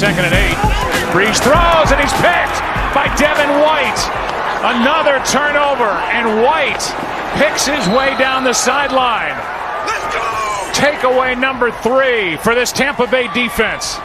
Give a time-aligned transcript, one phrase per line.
[0.00, 0.56] second and eight.
[1.12, 2.56] Brees throws, and he's picked
[2.96, 4.00] by Devin White.
[4.64, 6.80] Another turnover, and White
[7.36, 9.36] picks his way down the sideline.
[10.72, 13.98] Takeaway number three for this Tampa Bay defense.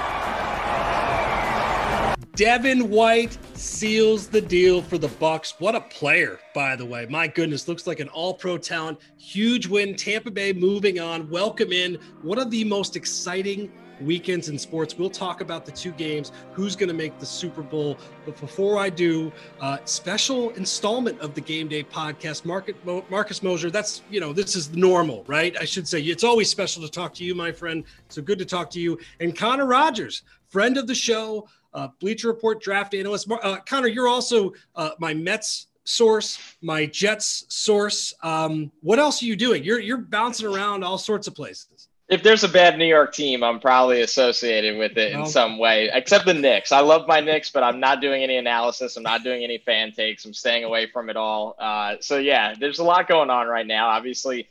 [2.35, 5.53] Devin White seals the deal for the Bucs.
[5.59, 7.05] What a player, by the way.
[7.09, 8.99] My goodness, looks like an all-pro talent.
[9.15, 9.95] Huge win.
[9.95, 11.29] Tampa Bay moving on.
[11.29, 11.97] Welcome in.
[12.21, 13.71] One of the most exciting
[14.01, 14.97] weekends in sports.
[14.97, 17.97] We'll talk about the two games, who's going to make the Super Bowl.
[18.25, 19.31] But before I do,
[19.61, 22.75] uh, special installment of the Game Day podcast, Market,
[23.09, 23.69] Marcus Mosher.
[23.69, 25.55] That's you know this is normal, right?
[25.59, 27.83] I should say it's always special to talk to you, my friend.
[28.09, 28.97] So good to talk to you.
[29.19, 33.29] And Connor Rogers, friend of the show uh, Bleacher Report draft analyst.
[33.29, 38.13] Uh, Connor, you're also uh, my Mets source, my Jets source.
[38.23, 39.63] Um, what else are you doing?
[39.63, 41.67] You're you're bouncing around all sorts of places.
[42.07, 45.89] If there's a bad New York team, I'm probably associated with it in some way,
[45.91, 46.71] except the Knicks.
[46.71, 48.95] I love my Knicks, but I'm not doing any analysis.
[48.95, 50.23] I'm not doing any fan takes.
[50.23, 51.55] I'm staying away from it all.
[51.57, 53.87] Uh, so, yeah, there's a lot going on right now.
[53.87, 54.47] Obviously,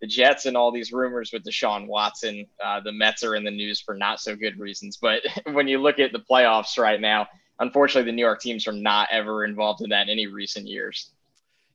[0.00, 2.46] the Jets and all these rumors with Deshaun Watson.
[2.62, 4.96] Uh, the Mets are in the news for not so good reasons.
[4.96, 8.72] But when you look at the playoffs right now, unfortunately, the New York teams are
[8.72, 11.10] not ever involved in that in any recent years.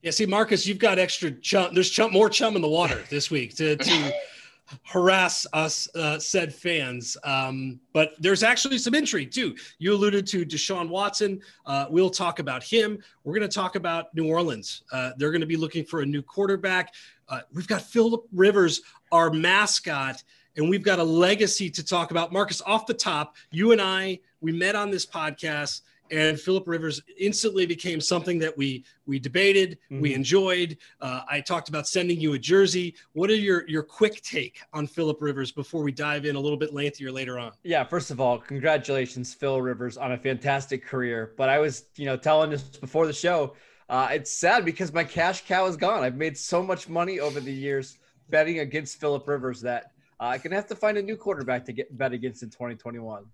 [0.02, 1.74] Yeah, see, Marcus, you've got extra chum.
[1.74, 4.14] There's chum, more chum in the water this week to, to
[4.84, 7.18] harass us uh, said fans.
[7.24, 9.56] Um, but there's actually some intrigue too.
[9.78, 11.42] You alluded to Deshaun Watson.
[11.66, 13.02] Uh, we'll talk about him.
[13.24, 14.84] We're going to talk about New Orleans.
[14.92, 16.94] Uh, they're going to be looking for a new quarterback.
[17.28, 18.82] Uh, we've got Philip Rivers,
[19.12, 20.24] our mascot,
[20.58, 22.34] and we've got a legacy to talk about.
[22.34, 25.82] Marcus, off the top, you and I, we met on this podcast,
[26.12, 30.02] and Philip Rivers instantly became something that we we debated, mm-hmm.
[30.02, 30.78] we enjoyed.
[31.02, 32.96] Uh, I talked about sending you a jersey.
[33.14, 36.58] What are your your quick take on Philip Rivers before we dive in a little
[36.58, 37.52] bit lengthier later on?
[37.64, 41.34] Yeah, first of all, congratulations, Phil Rivers, on a fantastic career.
[41.38, 43.56] But I was, you know, telling this before the show
[43.90, 46.04] uh, it's sad because my cash cow is gone.
[46.04, 47.98] I've made so much money over the years
[48.30, 51.74] betting against Philip Rivers that uh, I'm gonna have to find a new quarterback to
[51.74, 53.26] get bet against in 2021.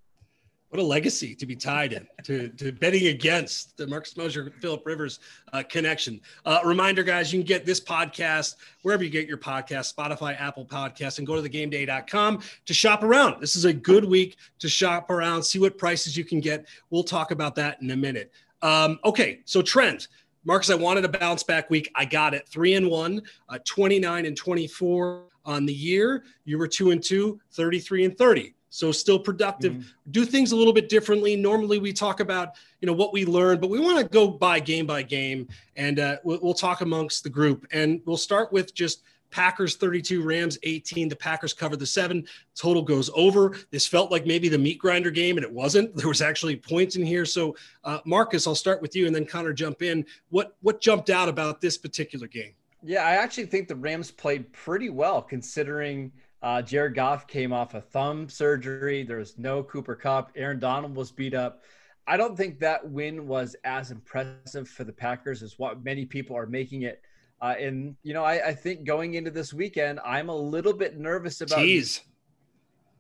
[0.76, 4.86] What a legacy to be tied in to, to betting against the Marcus Mosher Philip
[4.86, 5.20] Rivers
[5.54, 6.20] uh, connection.
[6.44, 10.66] Uh, reminder, guys, you can get this podcast wherever you get your podcast, Spotify, Apple
[10.66, 13.40] Podcasts, and go to thegameday.com to shop around.
[13.40, 16.66] This is a good week to shop around, see what prices you can get.
[16.90, 18.34] We'll talk about that in a minute.
[18.62, 20.10] Um, okay, so trends.
[20.44, 21.90] Marcus, I wanted a bounce back week.
[21.96, 22.50] I got it.
[22.50, 26.26] Three and one, uh, 29 and 24 on the year.
[26.44, 28.56] You were two and two, 33 and 30.
[28.76, 29.74] So still productive.
[29.74, 30.12] Mm-hmm.
[30.12, 31.36] Do things a little bit differently.
[31.36, 34.60] Normally we talk about you know what we learned, but we want to go by
[34.60, 37.66] game by game, and uh, we'll, we'll talk amongst the group.
[37.72, 39.04] And we'll start with just–
[39.36, 41.10] Packers 32, Rams 18.
[41.10, 42.26] The Packers covered the seven.
[42.56, 43.58] Total goes over.
[43.70, 45.94] This felt like maybe the meat grinder game, and it wasn't.
[46.06, 47.26] There was actually points in here.
[47.26, 50.06] So, uh, Marcus, I'll start with you, and then Connor jump in.
[50.30, 52.54] What what jumped out about this particular game?
[52.84, 57.74] Yeah, I actually think the Rams played pretty well considering uh, Jared Goff came off
[57.74, 59.04] a thumb surgery.
[59.04, 60.32] There was no Cooper Kupp.
[60.36, 61.62] Aaron Donald was beat up.
[62.08, 66.38] I don't think that win was as impressive for the Packers as what many people
[66.38, 67.02] are making it.
[67.42, 70.98] Uh, and you know, I, I, think going into this weekend, I'm a little bit
[70.98, 72.02] nervous about Jeez.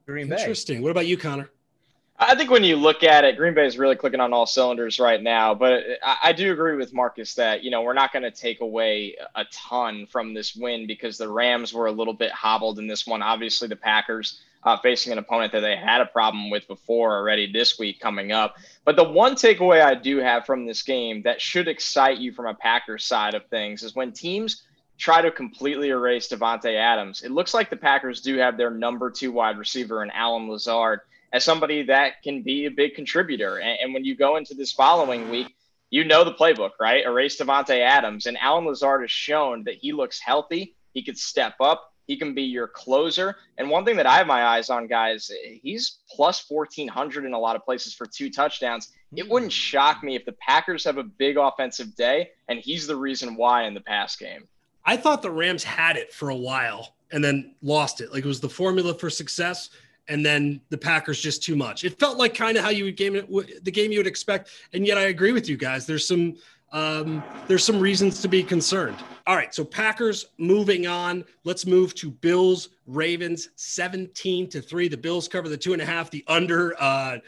[0.05, 0.35] Green Bay.
[0.35, 0.81] Interesting.
[0.81, 1.49] What about you, Connor?
[2.17, 5.01] I think when you look at it, Green Bay is really clicking on all cylinders
[5.01, 5.53] right now.
[5.53, 8.61] But I, I do agree with Marcus that you know we're not going to take
[8.61, 12.87] away a ton from this win because the Rams were a little bit hobbled in
[12.87, 13.21] this one.
[13.21, 17.51] Obviously, the Packers uh, facing an opponent that they had a problem with before already
[17.51, 18.55] this week coming up.
[18.85, 22.47] But the one takeaway I do have from this game that should excite you from
[22.47, 24.63] a Packers side of things is when teams
[24.97, 27.23] try to completely erase Davante Adams.
[27.23, 31.01] It looks like the Packers do have their number two wide receiver in Allen Lazard
[31.33, 33.57] as somebody that can be a big contributor.
[33.57, 35.55] And, and when you go into this following week,
[35.89, 37.05] you know the playbook, right?
[37.05, 38.25] Erase Davante Adams.
[38.25, 40.75] And Allen Lazard has shown that he looks healthy.
[40.93, 41.93] He could step up.
[42.07, 43.35] He can be your closer.
[43.57, 45.31] And one thing that I have my eyes on, guys,
[45.61, 48.91] he's plus 1,400 in a lot of places for two touchdowns.
[49.15, 49.55] It wouldn't hmm.
[49.55, 53.63] shock me if the Packers have a big offensive day and he's the reason why
[53.63, 54.47] in the pass game.
[54.85, 58.11] I thought the Rams had it for a while and then lost it.
[58.13, 59.69] Like it was the formula for success.
[60.07, 61.83] And then the Packers just too much.
[61.83, 64.49] It felt like kind of how you would game it, the game you would expect.
[64.73, 65.85] And yet I agree with you guys.
[65.85, 66.35] There's some
[66.71, 68.97] um, there's some reasons to be concerned.
[69.27, 71.23] All right, so Packers moving on.
[71.45, 74.87] Let's move to Bills Ravens 17 to three.
[74.87, 76.11] The Bills cover the two and a half.
[76.11, 76.75] The under.
[76.79, 77.19] Uh,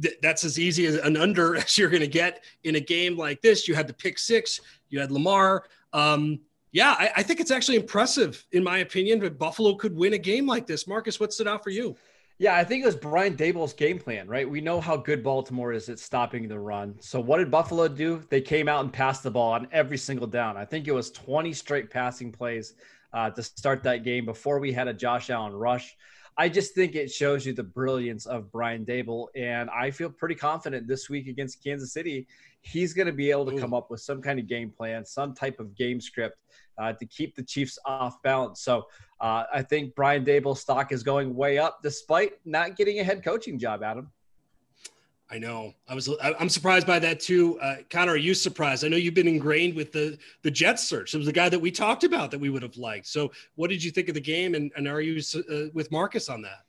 [0.00, 3.16] th- that's as easy as an under as you're going to get in a game
[3.16, 3.68] like this.
[3.68, 4.60] You had the pick six.
[4.88, 5.64] You had Lamar.
[5.92, 6.40] Um,
[6.72, 10.18] yeah, I, I think it's actually impressive, in my opinion, that Buffalo could win a
[10.18, 10.86] game like this.
[10.86, 11.96] Marcus, what stood out for you?
[12.38, 14.48] Yeah, I think it was Brian Daboll's game plan, right?
[14.48, 16.94] We know how good Baltimore is at stopping the run.
[17.00, 18.22] So what did Buffalo do?
[18.28, 20.58] They came out and passed the ball on every single down.
[20.58, 22.74] I think it was 20 straight passing plays
[23.14, 25.96] uh, to start that game before we had a Josh Allen rush.
[26.36, 30.34] I just think it shows you the brilliance of Brian Daboll, and I feel pretty
[30.34, 32.26] confident this week against Kansas City,
[32.60, 35.34] he's going to be able to come up with some kind of game plan, some
[35.34, 36.36] type of game script
[36.78, 38.60] uh, to keep the Chiefs off balance.
[38.60, 38.86] So
[39.20, 43.24] uh, I think Brian Daboll's stock is going way up despite not getting a head
[43.24, 44.10] coaching job, Adam.
[45.28, 45.74] I know.
[45.88, 46.08] I was.
[46.22, 47.58] I'm surprised by that too.
[47.58, 48.84] Uh, Connor, are you surprised?
[48.84, 51.14] I know you've been ingrained with the the Jets search.
[51.14, 53.08] It was the guy that we talked about that we would have liked.
[53.08, 54.54] So, what did you think of the game?
[54.54, 56.65] And, and are you uh, with Marcus on that?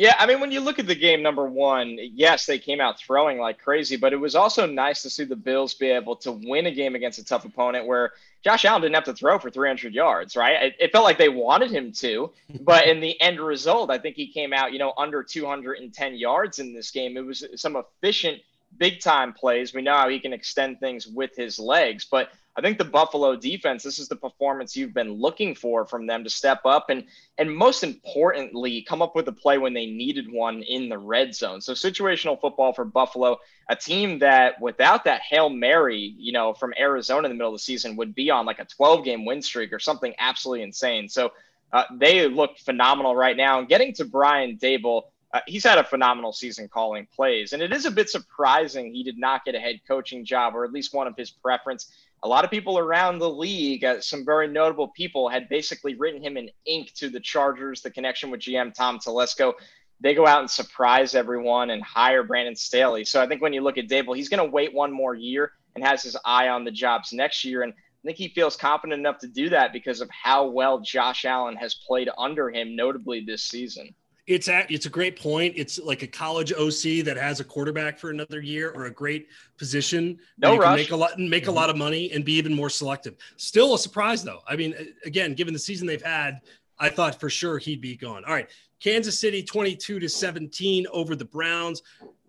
[0.00, 2.98] Yeah, I mean, when you look at the game, number one, yes, they came out
[2.98, 6.32] throwing like crazy, but it was also nice to see the Bills be able to
[6.32, 8.12] win a game against a tough opponent where
[8.42, 10.62] Josh Allen didn't have to throw for 300 yards, right?
[10.62, 12.32] It, it felt like they wanted him to,
[12.62, 16.60] but in the end result, I think he came out, you know, under 210 yards
[16.60, 17.18] in this game.
[17.18, 18.40] It was some efficient,
[18.78, 19.74] big time plays.
[19.74, 22.30] We know how he can extend things with his legs, but
[22.60, 26.24] I think the Buffalo defense, this is the performance you've been looking for from them
[26.24, 27.04] to step up and
[27.38, 31.34] and most importantly, come up with a play when they needed one in the red
[31.34, 31.62] zone.
[31.62, 33.38] So situational football for Buffalo,
[33.70, 37.58] a team that without that Hail Mary, you know, from Arizona in the middle of
[37.58, 41.08] the season would be on like a 12 game win streak or something absolutely insane.
[41.08, 41.32] So
[41.72, 43.58] uh, they look phenomenal right now.
[43.58, 47.52] And getting to Brian Daboll, uh, he's had a phenomenal season calling plays.
[47.52, 50.64] And it is a bit surprising he did not get a head coaching job or
[50.64, 51.92] at least one of his preference
[52.22, 56.22] a lot of people around the league, uh, some very notable people, had basically written
[56.22, 59.54] him in ink to the Chargers, the connection with GM Tom Telesco.
[60.00, 63.04] They go out and surprise everyone and hire Brandon Staley.
[63.04, 65.52] So I think when you look at Daboll, he's going to wait one more year
[65.74, 67.62] and has his eye on the jobs next year.
[67.62, 71.24] And I think he feels confident enough to do that because of how well Josh
[71.24, 73.94] Allen has played under him, notably this season.
[74.30, 75.54] It's at, it's a great point.
[75.56, 79.26] It's like a college OC that has a quarterback for another year or a great
[79.58, 80.20] position.
[80.38, 80.68] No you rush.
[80.68, 81.50] Can make a lot make mm-hmm.
[81.50, 83.16] a lot of money and be even more selective.
[83.36, 84.38] Still a surprise though.
[84.46, 84.72] I mean,
[85.04, 86.42] again, given the season they've had,
[86.78, 88.24] I thought for sure he'd be gone.
[88.24, 88.48] All right,
[88.78, 91.82] Kansas City 22 to 17 over the Browns.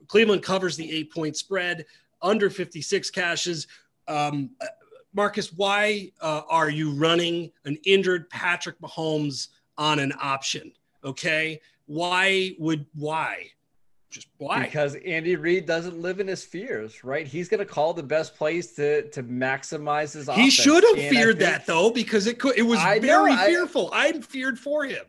[0.07, 1.85] Cleveland covers the eight point spread
[2.23, 3.67] under 56 cashes.
[4.07, 4.49] Um,
[5.13, 10.71] Marcus, why uh, are you running an injured Patrick Mahomes on an option?
[11.03, 11.61] Okay.
[11.91, 13.47] Why would why?
[14.09, 14.63] Just why?
[14.63, 17.27] Because Andy Reid doesn't live in his fears, right?
[17.27, 20.29] He's going to call the best plays to to maximize his.
[20.29, 22.57] He should have feared think, that though, because it could.
[22.57, 23.89] It was I very know, fearful.
[23.91, 25.03] I, I'm feared for him.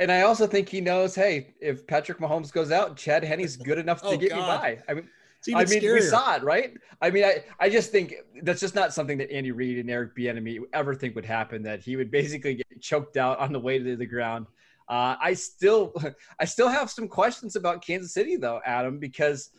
[0.00, 3.78] And I also think he knows, hey, if Patrick Mahomes goes out, Chad Henne's good
[3.78, 4.38] enough to oh, get God.
[4.38, 4.78] me by.
[4.88, 5.08] I mean,
[5.54, 5.94] I mean, scarier.
[5.94, 6.74] we saw it, right?
[7.00, 10.16] I mean, I, I just think that's just not something that Andy Reid and Eric
[10.16, 11.62] Bieniemy ever think would happen.
[11.62, 14.46] That he would basically get choked out on the way to the ground
[14.92, 15.94] uh, I still,
[16.38, 19.50] I still have some questions about Kansas City though, Adam, because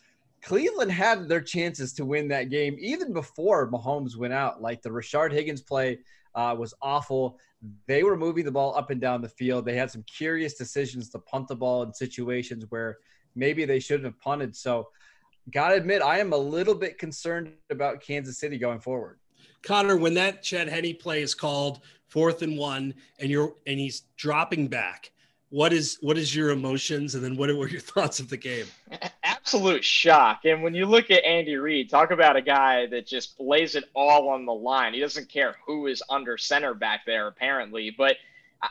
[0.43, 4.61] Cleveland had their chances to win that game even before Mahomes went out.
[4.61, 5.97] Like the Rashard Higgins play
[6.35, 7.39] uh, was awful.
[7.87, 9.65] They were moving the ball up and down the field.
[9.65, 12.99] They had some curious decisions to punt the ball in situations where
[13.33, 14.55] maybe they shouldn't have punted.
[14.55, 14.89] So,
[15.51, 19.17] gotta admit, I am a little bit concerned about Kansas City going forward.
[19.63, 24.03] Connor, when that Chad Henne play is called fourth and one, and you're and he's
[24.17, 25.09] dropping back,
[25.53, 27.13] what is what is your emotions?
[27.13, 28.65] And then what were your thoughts of the game?
[29.23, 30.45] Absolute shock.
[30.45, 33.83] And when you look at andy reid talk about a guy that just lays it
[33.93, 34.95] all on the line.
[34.95, 37.93] He doesn't care who is under center back there apparently.
[37.95, 38.17] But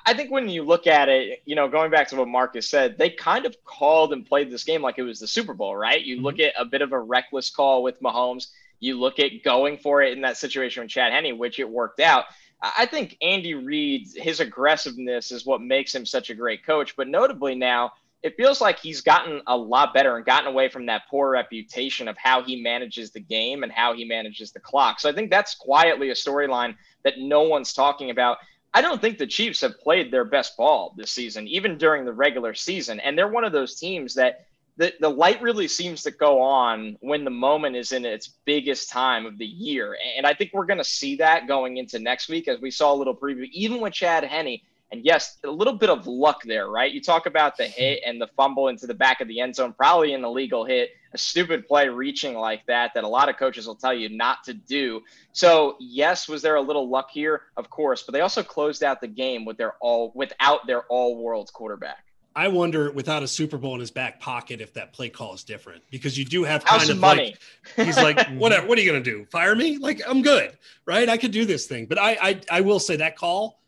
[0.06, 2.96] i think when you look at it you know going back to what marcus said
[2.96, 6.02] they kind of called and played this game like it was the super bowl right?
[6.02, 6.24] You mm-hmm.
[6.24, 8.48] look at a bit of a reckless call with mahomes.
[8.80, 12.00] You look at going for it in that situation with chad henne which it worked
[12.00, 12.24] out
[12.62, 16.94] I think Andy Reid, his aggressiveness is what makes him such a great coach.
[16.96, 17.92] But notably now,
[18.22, 22.06] it feels like he's gotten a lot better and gotten away from that poor reputation
[22.06, 25.00] of how he manages the game and how he manages the clock.
[25.00, 28.38] So I think that's quietly a storyline that no one's talking about.
[28.72, 32.12] I don't think the Chiefs have played their best ball this season, even during the
[32.12, 33.00] regular season.
[33.00, 36.96] And they're one of those teams that the, the light really seems to go on
[37.00, 39.96] when the moment is in its biggest time of the year.
[40.16, 42.92] And I think we're going to see that going into next week, as we saw
[42.92, 44.60] a little preview, even with Chad Henne.
[44.90, 46.92] And yes, a little bit of luck there, right?
[46.92, 49.72] You talk about the hit and the fumble into the back of the end zone,
[49.72, 53.66] probably an illegal hit, a stupid play reaching like that, that a lot of coaches
[53.66, 55.02] will tell you not to do.
[55.32, 57.42] So, yes, was there a little luck here?
[57.56, 61.16] Of course, but they also closed out the game with their all without their all
[61.16, 62.01] world quarterback.
[62.34, 65.44] I wonder without a Super Bowl in his back pocket if that play call is
[65.44, 67.36] different because you do have kind of money.
[67.76, 71.08] like he's like whatever what are you gonna do fire me like I'm good right
[71.08, 73.62] I could do this thing but I I, I will say that call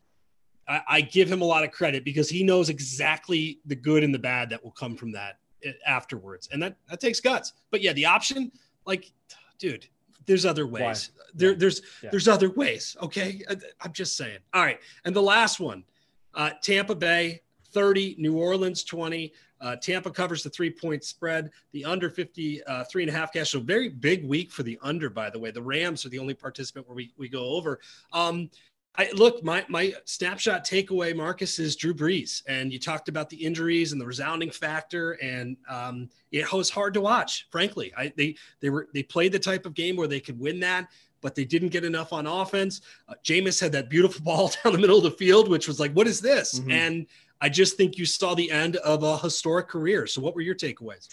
[0.69, 4.15] I, I give him a lot of credit because he knows exactly the good and
[4.15, 7.53] the bad that will come from that eh, afterwards, and that that takes guts.
[7.71, 8.53] But yeah, the option,
[8.87, 9.13] like,
[9.59, 9.87] dude,
[10.27, 11.11] there's other ways.
[11.15, 11.25] Why?
[11.35, 11.57] There, yeah.
[11.59, 12.11] there's yeah.
[12.11, 12.97] there's other ways.
[13.03, 14.39] Okay, I, I'm just saying.
[14.53, 15.85] All right, and the last one,
[16.35, 17.43] uh, Tampa Bay
[17.75, 19.33] 30, New Orleans 20.
[19.61, 23.33] Uh, Tampa covers the three point spread, the under 50, uh, three and a half
[23.33, 23.51] cash.
[23.51, 25.51] So, very big week for the under, by the way.
[25.51, 27.81] The Rams are the only participant where we, we go over.
[28.13, 28.51] Um,
[28.97, 33.37] I look, my my snapshot takeaway, Marcus, is Drew Brees, and you talked about the
[33.37, 37.49] injuries and the resounding factor, and um, it was hard to watch.
[37.51, 40.61] Frankly, I, they they were they played the type of game where they could win
[40.61, 40.89] that,
[41.23, 42.83] but they didn't get enough on offense.
[43.09, 45.93] Uh, Jameis had that beautiful ball down the middle of the field, which was like,
[45.93, 46.61] what is this?
[46.61, 46.71] Mm-hmm.
[46.71, 47.07] And
[47.45, 50.07] I just think you saw the end of a historic career.
[50.07, 51.09] So, what were your takeaways?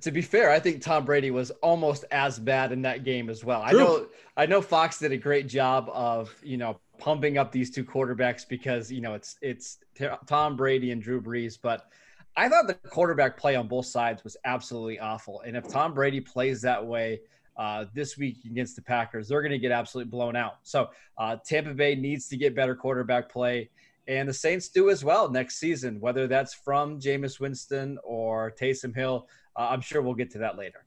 [0.00, 3.44] To be fair, I think Tom Brady was almost as bad in that game as
[3.44, 3.64] well.
[3.68, 3.78] True.
[3.78, 7.70] I know, I know Fox did a great job of you know pumping up these
[7.70, 9.78] two quarterbacks because you know it's it's
[10.26, 11.88] Tom Brady and Drew Brees, but
[12.36, 15.40] I thought the quarterback play on both sides was absolutely awful.
[15.42, 17.20] And if Tom Brady plays that way
[17.56, 20.56] uh, this week against the Packers, they're going to get absolutely blown out.
[20.64, 23.70] So uh, Tampa Bay needs to get better quarterback play
[24.08, 28.94] and the Saints do as well next season, whether that's from Jameis Winston or Taysom
[28.94, 29.28] Hill.
[29.56, 30.84] Uh, I'm sure we'll get to that later.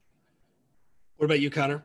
[1.18, 1.84] What about you, Connor?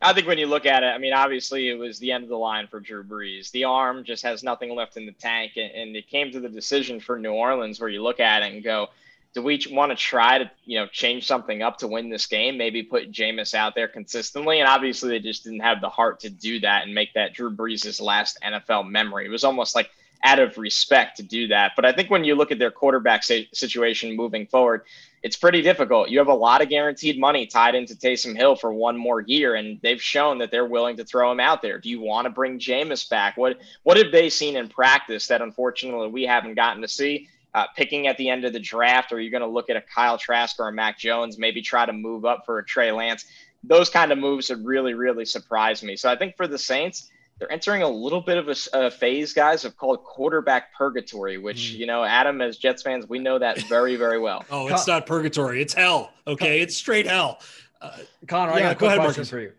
[0.00, 2.30] I think when you look at it, I mean, obviously it was the end of
[2.30, 3.50] the line for Drew Brees.
[3.50, 7.00] The arm just has nothing left in the tank, and, it came to the decision
[7.00, 8.88] for New Orleans where you look at it and go,
[9.34, 12.56] do we want to try to you know change something up to win this game?
[12.56, 16.30] Maybe put Jameis out there consistently, and obviously they just didn't have the heart to
[16.30, 19.26] do that and make that Drew Brees' last NFL memory.
[19.26, 19.90] It was almost like
[20.24, 21.72] out of respect to do that.
[21.76, 24.82] But I think when you look at their quarterback situation moving forward,
[25.22, 26.10] it's pretty difficult.
[26.10, 29.54] You have a lot of guaranteed money tied into Taysom Hill for one more year,
[29.54, 31.78] and they've shown that they're willing to throw him out there.
[31.78, 33.36] Do you want to bring Jameis back?
[33.36, 37.28] What what have they seen in practice that unfortunately we haven't gotten to see?
[37.54, 39.76] Uh, picking at the end of the draft, or are you going to look at
[39.76, 42.92] a Kyle Trask or a Mac Jones, maybe try to move up for a Trey
[42.92, 43.24] Lance?
[43.64, 45.96] Those kind of moves would really, really surprise me.
[45.96, 49.32] So I think for the Saints, they're entering a little bit of a, a phase,
[49.32, 51.78] guys, of called quarterback purgatory, which, mm.
[51.78, 54.44] you know, Adam, as Jets fans, we know that very, very well.
[54.50, 55.62] oh, it's Con- not purgatory.
[55.62, 56.12] It's hell.
[56.26, 56.46] Okay.
[56.46, 57.40] Con- it's straight hell.
[57.80, 59.30] Uh, Connor, yeah, I got a go ahead, question Marcus.
[59.30, 59.52] for you.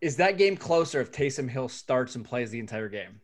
[0.00, 3.20] Is that game closer if Taysom Hill starts and plays the entire game?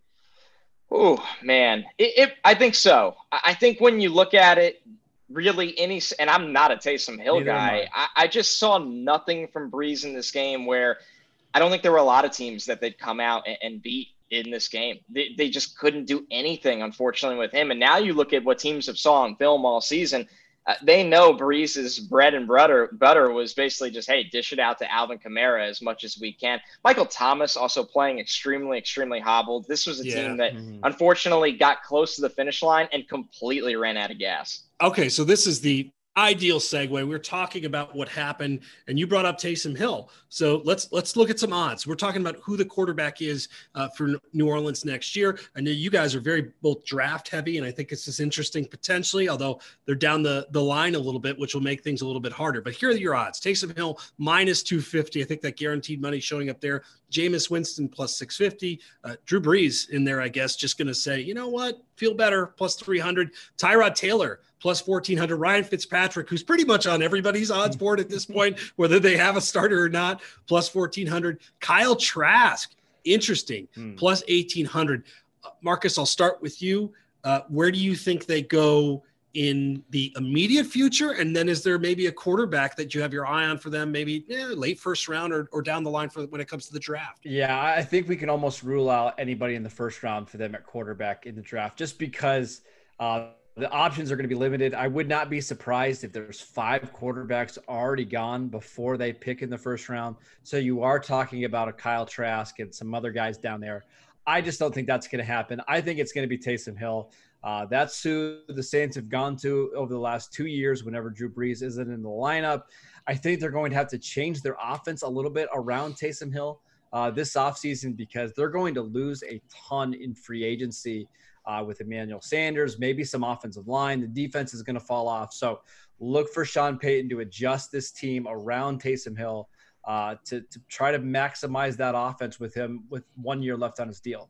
[0.91, 1.85] Oh, man.
[1.99, 3.17] It, it, I think so.
[3.33, 4.81] I think when you look at it,
[5.29, 8.03] really any, and I'm not a Taysom Hill Neither guy, I.
[8.03, 10.99] I, I just saw nothing from Brees in this game where–
[11.55, 13.83] I don't think there were a lot of teams that they'd come out and, and
[13.83, 14.99] beat in this game.
[15.09, 17.71] They, they just couldn't do anything, unfortunately, with him.
[17.71, 20.29] And now you look at what teams have saw on film all season.
[20.67, 24.79] Uh, they know Brees's bread and butter butter was basically just hey, dish it out
[24.79, 26.61] to Alvin Kamara as much as we can.
[26.85, 29.67] Michael Thomas also playing extremely, extremely hobbled.
[29.67, 30.15] This was a yeah.
[30.15, 30.81] team that mm-hmm.
[30.83, 34.65] unfortunately got close to the finish line and completely ran out of gas.
[34.83, 36.91] Okay, so this is the ideal segue.
[36.91, 40.11] We are talking about what happened, and you brought up Taysom Hill.
[40.29, 41.87] So let's let's look at some odds.
[41.87, 45.39] We're talking about who the quarterback is uh, for New Orleans next year.
[45.57, 48.67] I know you guys are very both draft heavy, and I think it's just interesting
[48.67, 49.29] potentially.
[49.29, 52.21] Although they're down the the line a little bit, which will make things a little
[52.21, 52.61] bit harder.
[52.61, 55.23] But here are your odds: Taysom Hill minus two fifty.
[55.23, 56.83] I think that guaranteed money showing up there.
[57.11, 58.81] Jameis Winston plus 650.
[59.05, 61.83] Uh, Drew Brees in there, I guess, just going to say, you know what?
[61.97, 63.31] Feel better, plus 300.
[63.57, 68.25] Tyrod Taylor, plus 1400 Ryan Fitzpatrick, who's pretty much on everybody's odds board at this
[68.25, 71.41] point, whether they have a starter or not, plus 1400.
[71.61, 72.75] Kyle Trask,
[73.05, 73.95] interesting, hmm.
[73.95, 75.05] plus 1800.
[75.45, 76.93] Uh, Marcus, I'll start with you.
[77.25, 79.03] Uh, where do you think they go
[79.35, 81.13] in the immediate future?
[81.13, 83.93] And then is there maybe a quarterback that you have your eye on for them,
[83.93, 86.73] maybe eh, late first round or, or down the line for when it comes to
[86.73, 87.25] the draft?
[87.25, 90.55] Yeah, I think we can almost rule out anybody in the first round for them
[90.55, 92.63] at quarterback in the draft just because
[92.99, 94.73] uh, the options are going to be limited.
[94.73, 99.51] I would not be surprised if there's five quarterbacks already gone before they pick in
[99.51, 100.17] the first round.
[100.45, 103.85] So you are talking about a Kyle Trask and some other guys down there.
[104.27, 105.61] I just don't think that's going to happen.
[105.67, 107.11] I think it's going to be Taysom Hill.
[107.43, 111.31] Uh, that's who the Saints have gone to over the last two years whenever Drew
[111.31, 112.63] Brees isn't in the lineup.
[113.07, 116.33] I think they're going to have to change their offense a little bit around Taysom
[116.33, 116.61] Hill
[116.93, 121.09] uh, this offseason because they're going to lose a ton in free agency
[121.49, 124.01] uh, with Emmanuel Sanders, maybe some offensive line.
[124.01, 125.33] The defense is going to fall off.
[125.33, 125.61] So
[125.99, 129.49] look for Sean Payton to adjust this team around Taysom Hill
[129.85, 133.89] uh, to, to try to maximize that offense with him with one year left on
[133.89, 134.29] his deal.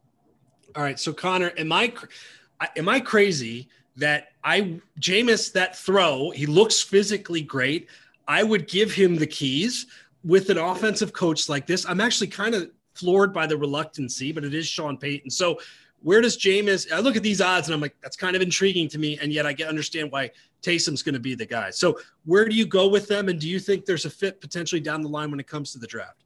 [0.76, 0.98] All right.
[0.98, 1.92] So, Connor, am I,
[2.76, 7.88] am I crazy that I, Jameis, that throw, he looks physically great.
[8.28, 9.86] I would give him the keys
[10.22, 11.84] with an offensive coach like this.
[11.84, 15.30] I'm actually kind of floored by the reluctancy, but it is Sean Payton.
[15.30, 15.58] So
[16.02, 16.92] Where does Jameis?
[16.92, 19.32] I look at these odds and I'm like, that's kind of intriguing to me, and
[19.32, 20.30] yet I get understand why
[20.62, 21.70] Taysom's going to be the guy.
[21.70, 24.80] So where do you go with them, and do you think there's a fit potentially
[24.80, 26.24] down the line when it comes to the draft?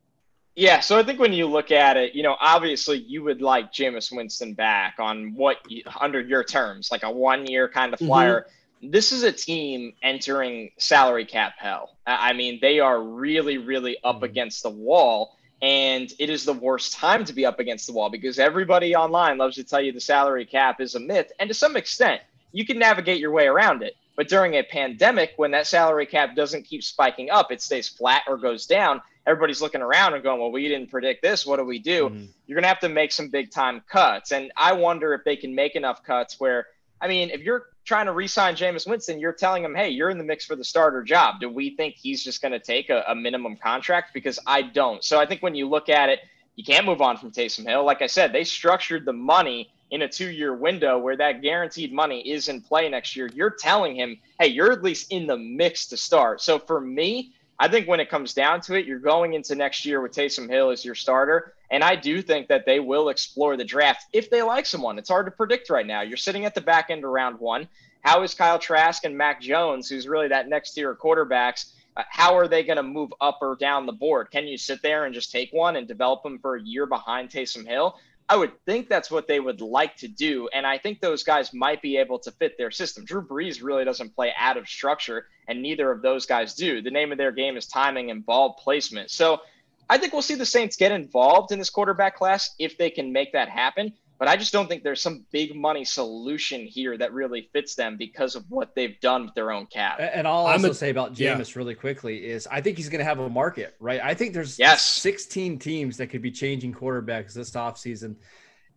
[0.55, 3.73] Yeah, so I think when you look at it, you know, obviously you would like
[3.73, 5.57] Jameis Winston back on what
[5.99, 8.09] under your terms, like a one-year kind of mm-hmm.
[8.09, 8.41] flyer.
[8.83, 8.91] Mm-hmm.
[8.91, 11.97] This is a team entering salary cap hell.
[12.07, 14.25] I mean, they are really, really up mm-hmm.
[14.25, 18.11] against the wall, and it is the worst time to be up against the wall
[18.11, 21.55] because everybody online loves to tell you the salary cap is a myth, and to
[21.55, 22.21] some extent,
[22.53, 23.97] you can navigate your way around it.
[24.15, 28.25] But during a pandemic, when that salary cap doesn't keep spiking up, it stays flat
[28.29, 31.47] or goes down everybody's looking around and going, well, we didn't predict this.
[31.47, 32.07] What do we do?
[32.07, 32.25] Mm-hmm.
[32.47, 34.33] You're going to have to make some big time cuts.
[34.33, 36.67] And I wonder if they can make enough cuts where,
[37.03, 40.19] I mean, if you're trying to re-sign Jameis Winston, you're telling him, hey, you're in
[40.19, 41.41] the mix for the starter job.
[41.41, 44.15] Do we think he's just going to take a, a minimum contract?
[44.15, 45.03] Because I don't.
[45.03, 46.21] So I think when you look at it,
[46.55, 47.85] you can't move on from Taysom Hill.
[47.85, 51.93] Like I said, they structured the money in a two year window where that guaranteed
[51.93, 53.29] money is in play next year.
[53.35, 56.41] You're telling him, hey, you're at least in the mix to start.
[56.41, 59.87] So for me, I think when it comes down to it, you're going into next
[59.87, 61.55] year with Taysom Hill as your starter.
[61.71, 64.99] And I do think that they will explore the draft if they like someone.
[64.99, 66.01] It's hard to predict right now.
[66.01, 67.69] You're sitting at the back end of round one.
[68.01, 72.03] How is Kyle Trask and Mac Jones, who's really that next tier of quarterbacks, uh,
[72.09, 74.33] how are they going to move up or down the board?
[74.33, 77.31] Can you sit there and just take one and develop them for a year behind
[77.31, 77.97] Taysom Hill?
[78.33, 80.49] I would think that's what they would like to do.
[80.55, 83.05] And I think those guys might be able to fit their system.
[83.05, 86.81] Drew Brees really doesn't play out of structure, and neither of those guys do.
[86.81, 89.11] The name of their game is timing and ball placement.
[89.11, 89.43] So
[89.91, 93.13] I think we'll see the Saints get involved in this quarterback class if they can
[93.13, 93.93] make that happen.
[94.23, 97.97] But I just don't think there's some big money solution here that really fits them
[97.97, 99.99] because of what they've done with their own cap.
[99.99, 101.59] And I'll also a, say about Jameis yeah.
[101.59, 104.01] really quickly is I think he's going to have a market, right?
[104.01, 104.85] I think there's yes.
[104.85, 108.15] 16 teams that could be changing quarterbacks this offseason.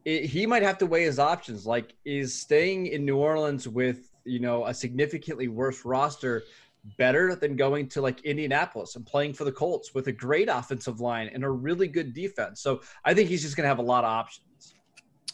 [0.04, 1.68] It, he might have to weigh his options.
[1.68, 6.42] Like, is staying in New Orleans with, you know, a significantly worse roster
[6.98, 11.00] better than going to like Indianapolis and playing for the Colts with a great offensive
[11.00, 12.62] line and a really good defense?
[12.62, 14.45] So I think he's just going to have a lot of options.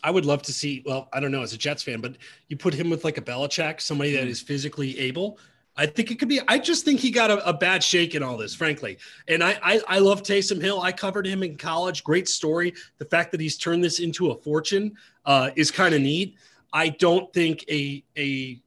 [0.04, 0.84] I would love to see.
[0.86, 3.22] Well, I don't know as a Jets fan, but you put him with like a
[3.22, 4.34] Belichick, somebody that hmm.
[4.34, 5.38] physically able.
[5.78, 6.42] I think it could be.
[6.48, 8.98] I just think he got a, a bad shake in all this, frankly.
[9.28, 10.82] And I, I, I love Taysom Hill.
[10.82, 12.04] I covered him in college.
[12.04, 12.74] Great story.
[12.98, 14.94] The fact that he's turned this into a fortune
[15.26, 16.36] uh, is kind of neat.
[16.74, 18.62] I don't think a a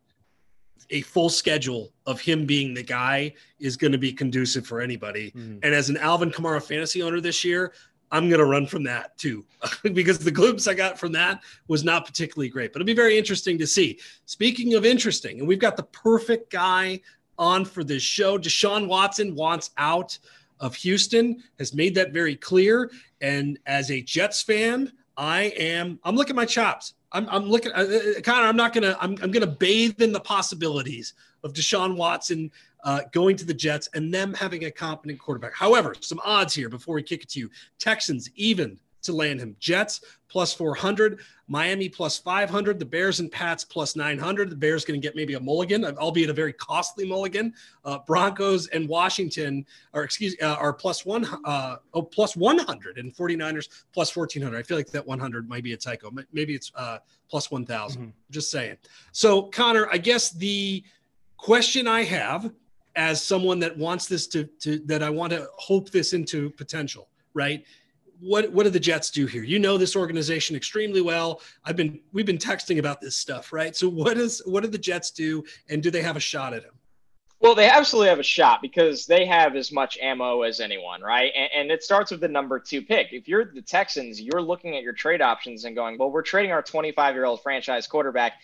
[0.90, 5.31] a full schedule of him being the guy is going to be conducive for anybody.
[5.31, 5.61] Mm.
[5.62, 7.73] And as an Alvin Kamara fantasy owner this year,
[8.14, 9.44] I'm going to run from that too,
[9.83, 12.72] because the glimpse I got from that was not particularly great.
[12.72, 13.98] But it'll be very interesting to see.
[14.24, 17.00] Speaking of interesting, and we've got the perfect guy
[17.40, 18.38] on for this show.
[18.38, 20.16] Deshaun Watson wants out
[20.61, 22.92] of Houston, has made that very clear.
[23.20, 25.98] And as a Jets fan, I am.
[26.05, 26.94] I'm looking my chops.
[27.11, 27.72] I'm, I'm looking.
[27.72, 27.81] Uh,
[28.18, 28.96] uh Connor, I'm not gonna.
[29.00, 32.53] I'm, I'm gonna bathe in the possibilities of Deshaun Watson
[32.85, 35.55] uh, going to the Jets and them having a competent quarterback.
[35.55, 39.55] However, some odds here before we kick it to you Texans even to land him.
[39.61, 44.51] Jets plus 400, Miami plus 500, the Bears and Pats plus 900.
[44.51, 47.55] The Bears going to get maybe a mulligan, albeit a very costly mulligan.
[47.85, 53.14] Uh, Broncos and Washington are excuse uh, are plus one uh, oh plus 100 and
[53.14, 54.59] 49ers plus 1400.
[54.59, 56.11] I feel like that 100 might be a typo.
[56.33, 58.01] Maybe it's uh, plus 1000.
[58.01, 58.11] Mm-hmm.
[58.31, 58.77] Just saying.
[59.12, 60.83] So Connor, I guess the
[61.37, 62.51] question I have
[62.96, 67.09] as someone that wants this to, to that I want to hope this into potential,
[67.35, 67.64] right?
[68.20, 69.42] What what do the Jets do here?
[69.42, 71.40] You know this organization extremely well.
[71.64, 73.74] I've been we've been texting about this stuff, right?
[73.74, 76.62] So what is what do the Jets do, and do they have a shot at
[76.62, 76.72] him?
[77.40, 81.30] Well, they absolutely have a shot because they have as much ammo as anyone, right?
[81.37, 83.09] And, and, it starts with the number two pick.
[83.12, 86.52] If you're the Texans, you're looking at your trade options and going, well, we're trading
[86.52, 88.35] our 25 year old franchise quarterback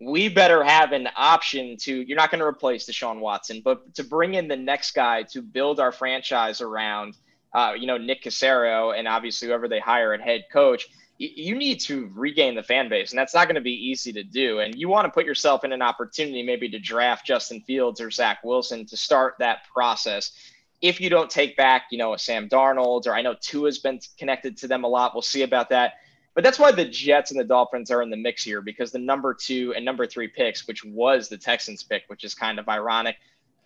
[0.00, 4.04] we better have an option to you're not going to replace Deshaun Watson, but to
[4.04, 7.16] bring in the next guy to build our franchise around
[7.52, 11.80] uh, you know, Nick Caserio and obviously whoever they hire at head coach, you need
[11.80, 14.60] to regain the fan base, and that's not going to be easy to do.
[14.60, 18.10] And you want to put yourself in an opportunity maybe to draft Justin Fields or
[18.10, 20.32] Zach Wilson to start that process.
[20.80, 23.78] If you don't take back, you know, a Sam Darnold, or I know Tua has
[23.78, 25.14] been connected to them a lot.
[25.14, 25.94] We'll see about that.
[26.34, 28.98] But that's why the Jets and the Dolphins are in the mix here because the
[28.98, 32.68] number two and number three picks, which was the Texans pick, which is kind of
[32.68, 33.16] ironic.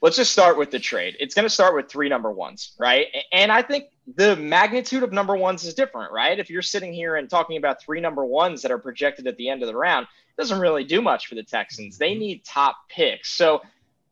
[0.01, 1.17] Let's just start with the trade.
[1.19, 3.07] It's going to start with three number ones, right?
[3.33, 6.39] And I think the magnitude of number ones is different, right?
[6.39, 9.49] If you're sitting here and talking about three number ones that are projected at the
[9.49, 11.97] end of the round, it doesn't really do much for the Texans.
[11.97, 12.21] They mm-hmm.
[12.21, 13.33] need top picks.
[13.33, 13.63] So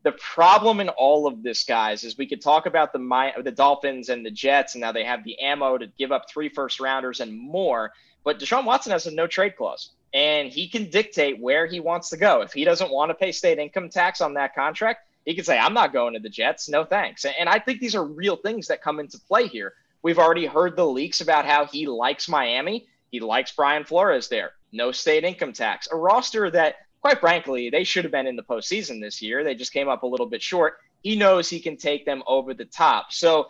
[0.03, 4.09] the problem in all of this, guys, is we could talk about the the Dolphins
[4.09, 7.21] and the Jets, and now they have the ammo to give up three first rounders
[7.21, 7.93] and more.
[8.25, 9.91] But Deshaun Watson has a no trade clause.
[10.15, 12.43] and he can dictate where he wants to go.
[12.43, 15.59] If he doesn't want to pay state income tax on that contract, he can say,
[15.59, 16.69] I'm not going to the Jets.
[16.69, 17.25] No thanks.
[17.25, 19.73] And I think these are real things that come into play here.
[20.03, 22.87] We've already heard the leaks about how he likes Miami.
[23.11, 24.53] He likes Brian Flores there.
[24.73, 25.89] No state income tax.
[25.91, 29.45] A roster that, quite frankly, they should have been in the postseason this year.
[29.45, 30.79] They just came up a little bit short.
[31.03, 33.13] He knows he can take them over the top.
[33.13, 33.49] So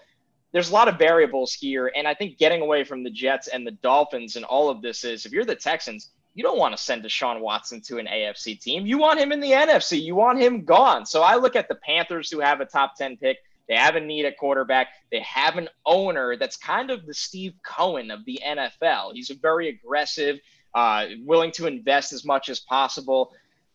[0.52, 1.90] there's a lot of variables here.
[1.96, 5.04] And I think getting away from the Jets and the Dolphins and all of this
[5.04, 8.58] is if you're the Texans, you don't want to send Deshaun Watson to an AFC
[8.60, 8.86] team.
[8.86, 10.00] You want him in the NFC.
[10.00, 11.04] You want him gone.
[11.04, 13.38] So I look at the Panthers who have a top 10 pick.
[13.68, 14.88] They have a need at quarterback.
[15.10, 19.12] They have an owner that's kind of the Steve Cohen of the NFL.
[19.14, 20.38] He's a very aggressive,
[20.74, 23.32] uh, willing to invest as much as possible.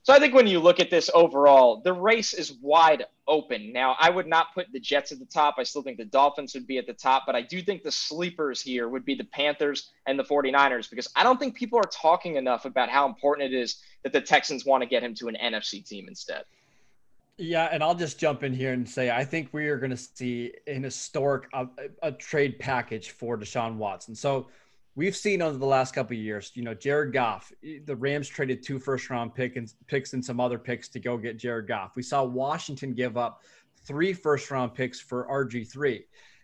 [0.07, 3.73] So I think when you look at this overall, the race is wide open.
[3.73, 5.55] Now, I would not put the Jets at the top.
[5.57, 7.91] I still think the Dolphins would be at the top, but I do think the
[7.91, 11.89] sleepers here would be the Panthers and the 49ers because I don't think people are
[11.91, 15.27] talking enough about how important it is that the Texans want to get him to
[15.27, 16.45] an NFC team instead.
[17.35, 19.97] Yeah, and I'll just jump in here and say I think we are going to
[19.97, 21.67] see an historic a,
[22.01, 24.15] a trade package for Deshaun Watson.
[24.15, 24.47] So
[24.97, 27.53] we've seen over the last couple of years, you know, Jared Goff,
[27.85, 31.17] the Rams traded two first round pick and picks and some other picks to go
[31.17, 31.95] get Jared Goff.
[31.95, 33.43] We saw Washington give up
[33.85, 36.03] three first round picks for RG3.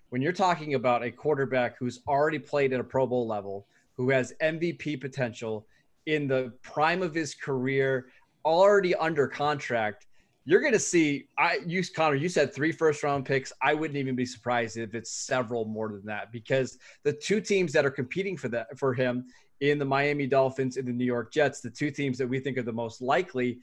[0.09, 3.65] When you're talking about a quarterback who's already played at a Pro Bowl level,
[3.97, 5.65] who has MVP potential
[6.05, 8.05] in the prime of his career,
[8.45, 10.05] already under contract,
[10.45, 11.27] you're going to see.
[11.37, 13.53] I you Connor, you said three first round picks.
[13.61, 17.71] I wouldn't even be surprised if it's several more than that because the two teams
[17.73, 19.25] that are competing for that for him
[19.61, 22.57] in the Miami Dolphins and the New York Jets, the two teams that we think
[22.57, 23.59] are the most likely,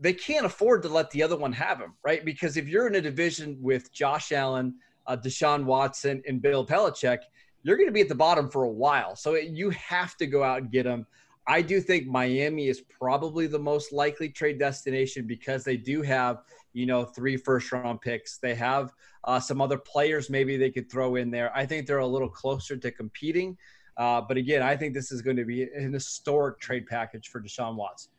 [0.00, 2.24] they can't afford to let the other one have him, right?
[2.24, 4.74] Because if you're in a division with Josh Allen,
[5.06, 7.18] uh, Deshaun Watson, and Bill Belichick,
[7.62, 9.16] you're going to be at the bottom for a while.
[9.16, 11.06] So it, you have to go out and get them.
[11.46, 16.42] I do think Miami is probably the most likely trade destination because they do have,
[16.72, 18.38] you know, three first round picks.
[18.38, 18.92] They have
[19.24, 21.54] uh, some other players maybe they could throw in there.
[21.54, 23.56] I think they're a little closer to competing.
[23.96, 27.40] Uh, but again, I think this is going to be an historic trade package for
[27.40, 28.10] Deshaun Watson.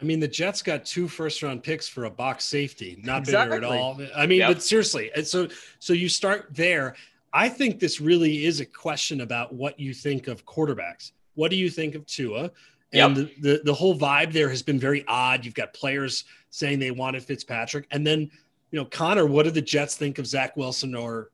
[0.00, 3.58] I mean, the Jets got two first round picks for a box safety, not exactly.
[3.58, 4.00] bitter at all.
[4.14, 4.48] I mean, yep.
[4.48, 5.48] but seriously, and so
[5.80, 6.94] so you start there.
[7.32, 11.12] I think this really is a question about what you think of quarterbacks.
[11.38, 12.50] What do you think of Tua?
[12.92, 13.28] And yep.
[13.38, 15.44] the, the, the whole vibe there has been very odd.
[15.44, 18.22] You've got players saying they wanted Fitzpatrick, and then
[18.72, 19.24] you know Connor.
[19.24, 21.30] What do the Jets think of Zach Wilson or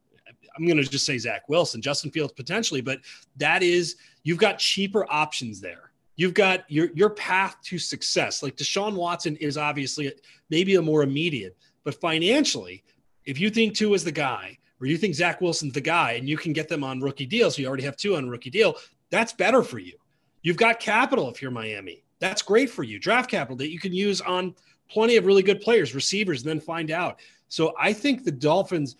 [0.56, 2.98] I'm going to just say Zach Wilson, Justin Fields potentially, but
[3.36, 5.90] that is you've got cheaper options there.
[6.16, 8.42] You've got your your path to success.
[8.42, 10.12] Like Deshaun Watson is obviously
[10.50, 12.84] maybe a more immediate, but financially,
[13.24, 16.28] if you think Tua is the guy, or you think Zach Wilson's the guy, and
[16.28, 18.76] you can get them on rookie deals, so you already have two on rookie deal,
[19.14, 19.96] that's better for you.
[20.42, 22.02] You've got capital if you're Miami.
[22.18, 22.98] That's great for you.
[22.98, 24.56] Draft capital that you can use on
[24.90, 27.20] plenty of really good players, receivers, and then find out.
[27.46, 28.96] So I think the Dolphins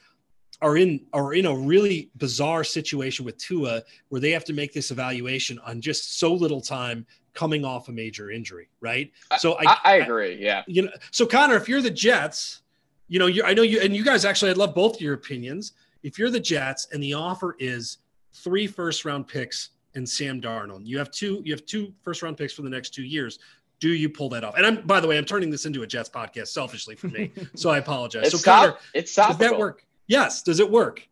[0.62, 4.72] are in are in a really bizarre situation with Tua where they have to make
[4.72, 9.10] this evaluation on just so little time coming off a major injury, right?
[9.38, 10.36] So I, I, I agree.
[10.36, 10.62] Yeah.
[10.68, 12.62] You know, so Connor, if you're the Jets,
[13.08, 15.72] you know, you I know you and you guys actually, I'd love both your opinions.
[16.04, 17.98] If you're the Jets and the offer is
[18.32, 20.86] three first round picks and Sam Darnold.
[20.86, 23.38] You have two you have two first round picks for the next two years.
[23.80, 24.56] Do you pull that off?
[24.56, 27.32] And I'm by the way, I'm turning this into a Jets podcast selfishly for me,
[27.54, 28.32] so I apologize.
[28.32, 29.84] It's so Connor, it's does that work?
[30.06, 30.42] Yes.
[30.42, 31.06] Does it work?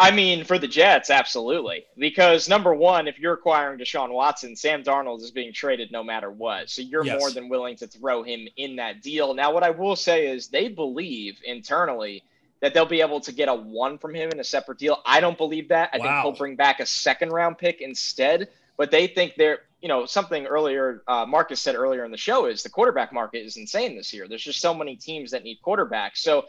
[0.00, 1.84] I mean, for the Jets, absolutely.
[1.96, 6.30] Because number one, if you're acquiring Deshaun Watson, Sam Darnold is being traded no matter
[6.30, 6.70] what.
[6.70, 7.18] So you're yes.
[7.18, 9.34] more than willing to throw him in that deal.
[9.34, 12.22] Now, what I will say is they believe internally
[12.60, 14.98] that they'll be able to get a one from him in a separate deal.
[15.06, 15.90] I don't believe that.
[15.92, 16.04] I wow.
[16.04, 18.48] think he'll bring back a second round pick instead.
[18.76, 22.46] But they think they're, you know, something earlier, uh, Marcus said earlier in the show
[22.46, 24.28] is the quarterback market is insane this year.
[24.28, 26.18] There's just so many teams that need quarterbacks.
[26.18, 26.46] So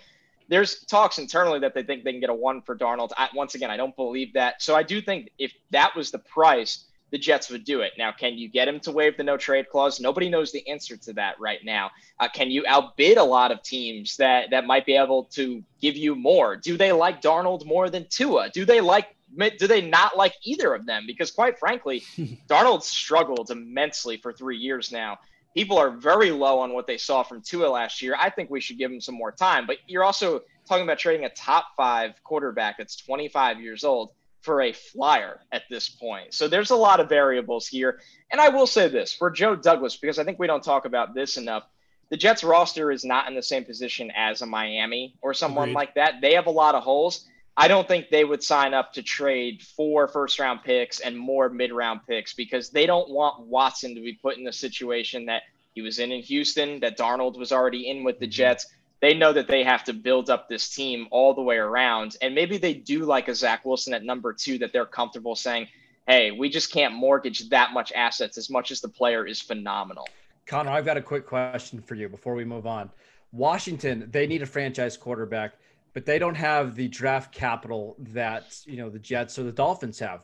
[0.47, 3.11] there's talks internally that they think they can get a one for Darnold.
[3.17, 4.61] I, once again, I don't believe that.
[4.61, 7.93] So I do think if that was the price, the Jets would do it.
[7.97, 9.99] Now, can you get him to waive the no trade clause?
[9.99, 11.91] Nobody knows the answer to that right now.
[12.19, 15.95] Uh, can you outbid a lot of teams that that might be able to give
[15.95, 16.55] you more?
[16.55, 18.49] Do they like Darnold more than Tua?
[18.49, 19.15] Do they like
[19.59, 21.03] do they not like either of them?
[21.05, 22.01] Because quite frankly,
[22.49, 25.19] Darnold struggled immensely for three years now.
[25.55, 28.15] People are very low on what they saw from Tua last year.
[28.17, 29.65] I think we should give him some more time.
[29.65, 34.11] But you're also talking about trading a top five quarterback that's 25 years old
[34.41, 36.33] for a flyer at this point.
[36.33, 37.99] So there's a lot of variables here.
[38.31, 41.13] And I will say this for Joe Douglas, because I think we don't talk about
[41.13, 41.63] this enough.
[42.09, 45.75] The Jets roster is not in the same position as a Miami or someone Agreed.
[45.75, 46.21] like that.
[46.21, 47.27] They have a lot of holes.
[47.55, 51.49] I don't think they would sign up to trade four first round picks and more
[51.49, 55.43] mid round picks because they don't want Watson to be put in the situation that
[55.73, 58.31] he was in in Houston, that Darnold was already in with the mm-hmm.
[58.31, 58.67] Jets.
[59.01, 62.17] They know that they have to build up this team all the way around.
[62.21, 65.67] And maybe they do like a Zach Wilson at number two that they're comfortable saying,
[66.07, 70.07] hey, we just can't mortgage that much assets as much as the player is phenomenal.
[70.45, 72.89] Connor, I've got a quick question for you before we move on.
[73.31, 75.53] Washington, they need a franchise quarterback
[75.93, 79.99] but they don't have the draft capital that you know the Jets or the Dolphins
[79.99, 80.23] have.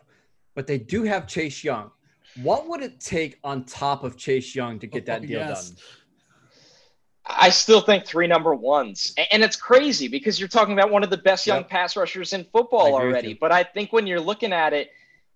[0.54, 1.92] But they do have Chase Young.
[2.42, 5.70] What would it take on top of Chase Young to get that oh, deal yes.
[5.70, 5.80] done?
[7.28, 9.14] I still think three number ones.
[9.32, 11.70] And it's crazy because you're talking about one of the best young yep.
[11.70, 13.34] pass rushers in football already.
[13.34, 14.92] But I think when you're looking at it,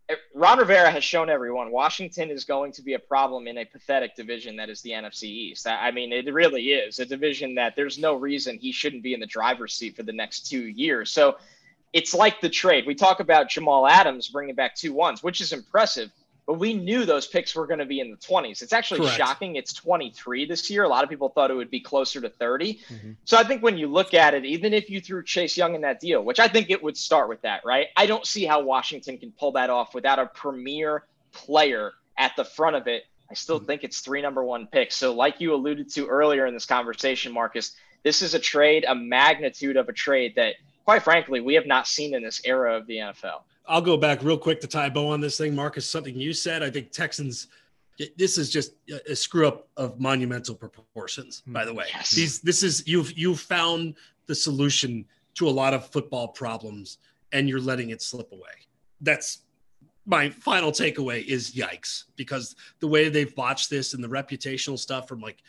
[0.08, 3.66] eh, Ron Rivera has shown everyone Washington is going to be a problem in a
[3.66, 5.66] pathetic division that is the NFC East.
[5.66, 9.20] I mean, it really is a division that there's no reason he shouldn't be in
[9.20, 11.10] the driver's seat for the next two years.
[11.10, 11.38] So
[11.92, 12.86] it's like the trade.
[12.86, 16.12] We talk about Jamal Adams bringing back two ones, which is impressive
[16.50, 18.64] but we knew those picks were going to be in the 20s.
[18.64, 19.18] It's actually Correct.
[19.18, 19.56] shocking.
[19.56, 20.82] It's 23 this year.
[20.82, 22.74] A lot of people thought it would be closer to 30.
[22.74, 23.12] Mm-hmm.
[23.24, 25.82] So I think when you look at it, even if you threw Chase Young in
[25.82, 27.90] that deal, which I think it would start with that, right?
[27.96, 32.46] I don't see how Washington can pull that off without a premier player at the
[32.46, 33.04] front of it.
[33.30, 33.68] I still mm-hmm.
[33.68, 34.96] think it's three number one picks.
[34.96, 38.96] So, like you alluded to earlier in this conversation, Marcus, this is a trade, a
[38.96, 42.88] magnitude of a trade that, quite frankly, we have not seen in this era of
[42.88, 43.42] the NFL.
[43.70, 45.86] I'll go back real quick to tie bow on this thing, Marcus.
[45.86, 46.64] Something you said.
[46.64, 47.48] I think Texans.
[48.18, 48.74] This is just
[49.10, 51.44] a screw up of monumental proportions.
[51.46, 51.54] Hmm.
[51.54, 52.12] By the way, yes.
[52.12, 55.06] these this is you've you've found the solution
[55.36, 56.98] to a lot of football problems,
[57.32, 58.68] and you're letting it slip away.
[59.02, 59.40] That's
[60.06, 61.24] my final takeaway.
[61.26, 65.44] Is yikes because the way they've botched this and the reputational stuff from like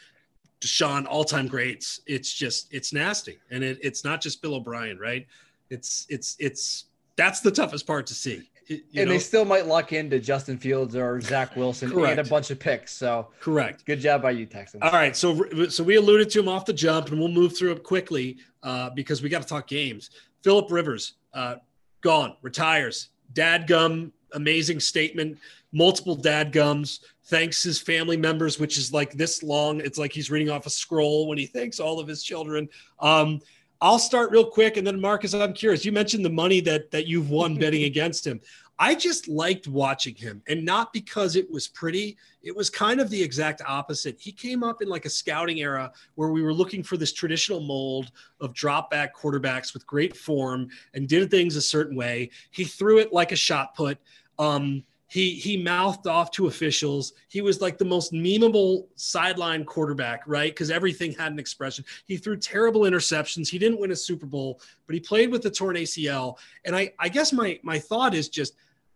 [0.61, 2.00] Deshaun, all time greats.
[2.06, 5.26] It's just it's nasty, and it, it's not just Bill O'Brien, right?
[5.70, 6.87] It's it's it's
[7.20, 8.48] that's the toughest part to see.
[8.70, 9.04] and know?
[9.06, 12.92] they still might luck into Justin Fields or Zach Wilson and a bunch of picks.
[12.92, 13.85] So correct.
[13.85, 14.83] Good job by you, Texans.
[14.83, 17.72] All right, so so we alluded to him off the jump, and we'll move through
[17.72, 20.11] it quickly uh, because we got to talk games.
[20.42, 21.56] Philip Rivers, uh,
[22.00, 23.11] gone, retires.
[23.35, 25.38] Dad gum, amazing statement.
[25.72, 27.00] Multiple dad gums.
[27.26, 29.80] Thanks his family members, which is like this long.
[29.80, 32.68] It's like he's reading off a scroll when he thanks all of his children.
[32.98, 33.40] Um,
[33.83, 35.85] I'll start real quick, and then Marcus, I'm curious.
[35.85, 38.40] You mentioned the money that that you've won betting against him.
[38.79, 42.16] I just liked watching him, and not because it was pretty.
[42.43, 44.19] It was kind of the exact opposite.
[44.19, 47.61] He came up in like a scouting era where we were looking for this traditional
[47.61, 52.31] mold of drop back quarterbacks with great form and did things a certain way.
[52.51, 53.99] He threw it like a shot put.
[54.38, 57.14] Um, he he mouthed off to officials.
[57.27, 60.53] He was like the most memeable sideline quarterback, right?
[60.53, 61.85] Because everything had an expression.
[62.07, 63.49] He threw terrible interceptions.
[63.49, 66.38] He didn't win a Super Bowl, but he played with the torn ACL.
[66.64, 68.55] And I I guess my my thought is just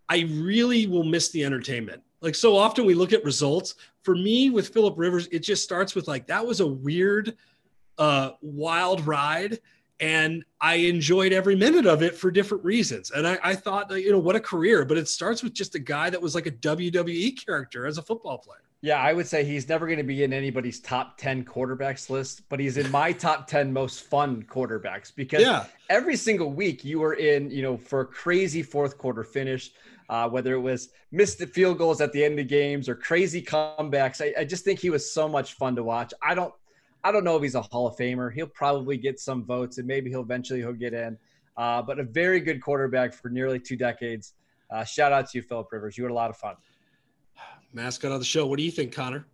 [0.08, 2.00] I really will miss the entertainment.
[2.20, 3.74] Like so often we look at results.
[4.02, 7.36] For me with Philip Rivers, it just starts with like that was a weird,
[7.98, 9.58] uh, wild ride
[10.00, 13.10] and I enjoyed every minute of it for different reasons.
[13.10, 14.84] And I, I, thought, you know, what a career!
[14.84, 18.02] But it starts with just a guy that was like a WWE character as a
[18.02, 18.60] football player.
[18.84, 22.42] Yeah, I would say he's never going to be in anybody's top 10 quarterbacks list,
[22.50, 25.64] but he's in my top 10 most fun quarterbacks because yeah.
[25.88, 29.72] every single week you were in, you know, for a crazy fourth quarter finish,
[30.10, 34.20] uh, whether it was missed field goals at the end of games or crazy comebacks.
[34.20, 36.12] I, I just think he was so much fun to watch.
[36.20, 36.52] I don't
[37.04, 38.32] I don't know if he's a Hall of Famer.
[38.32, 41.18] He'll probably get some votes, and maybe he'll eventually he'll get in.
[41.56, 44.32] Uh, but a very good quarterback for nearly two decades.
[44.70, 45.96] Uh, shout out to you, Philip Rivers.
[45.98, 46.56] You had a lot of fun.
[47.74, 48.46] Mascot of the show.
[48.46, 49.26] What do you think, Connor?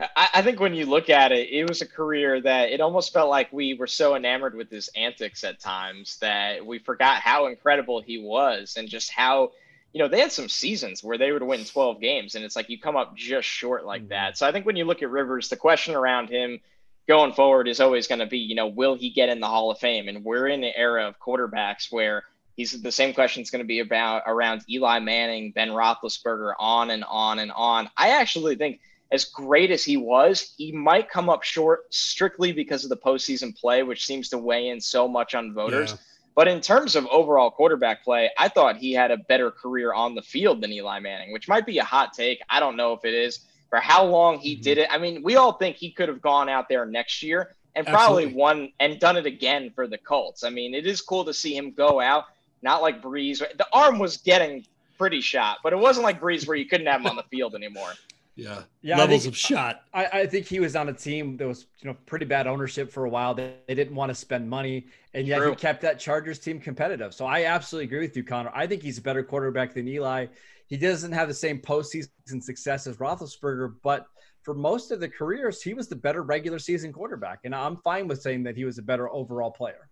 [0.00, 3.12] I, I think when you look at it, it was a career that it almost
[3.12, 7.46] felt like we were so enamored with his antics at times that we forgot how
[7.46, 9.52] incredible he was and just how
[9.96, 12.68] you know, they had some seasons where they would win 12 games, and it's like
[12.68, 14.10] you come up just short like mm-hmm.
[14.10, 14.36] that.
[14.36, 16.60] So I think when you look at Rivers, the question around him
[17.08, 19.70] going forward is always going to be, you know, will he get in the Hall
[19.70, 20.08] of Fame?
[20.08, 22.24] And we're in an era of quarterbacks where
[22.56, 26.90] he's the same question is going to be about around Eli Manning, Ben Roethlisberger, on
[26.90, 27.88] and on and on.
[27.96, 28.80] I actually think
[29.12, 33.56] as great as he was, he might come up short strictly because of the postseason
[33.56, 35.92] play, which seems to weigh in so much on voters.
[35.92, 35.98] Yeah.
[36.34, 40.14] But in terms of overall quarterback play, I thought he had a better career on
[40.14, 42.40] the field than Eli Manning, which might be a hot take.
[42.50, 43.40] I don't know if it is
[43.76, 44.62] for how long he mm-hmm.
[44.62, 44.88] did it.
[44.90, 48.24] I mean, we all think he could have gone out there next year and probably
[48.24, 48.40] Absolutely.
[48.40, 50.44] won and done it again for the Colts.
[50.44, 52.24] I mean, it is cool to see him go out,
[52.62, 53.40] not like Brees.
[53.40, 54.64] The arm was getting
[54.96, 57.54] pretty shot, but it wasn't like Brees where you couldn't have him on the field
[57.54, 57.92] anymore.
[58.34, 59.82] yeah, yeah levels think, of shot.
[59.92, 62.90] I, I, think he was on a team that was you know pretty bad ownership
[62.90, 63.34] for a while.
[63.34, 65.50] They, they didn't want to spend money, and yet True.
[65.50, 67.12] he kept that Chargers team competitive.
[67.12, 68.52] So I absolutely agree with you, Connor.
[68.54, 70.28] I think he's a better quarterback than Eli.
[70.66, 74.06] He doesn't have the same postseason success as Roethlisberger, but
[74.42, 78.06] for most of the careers, he was the better regular season quarterback, and I'm fine
[78.08, 79.88] with saying that he was a better overall player.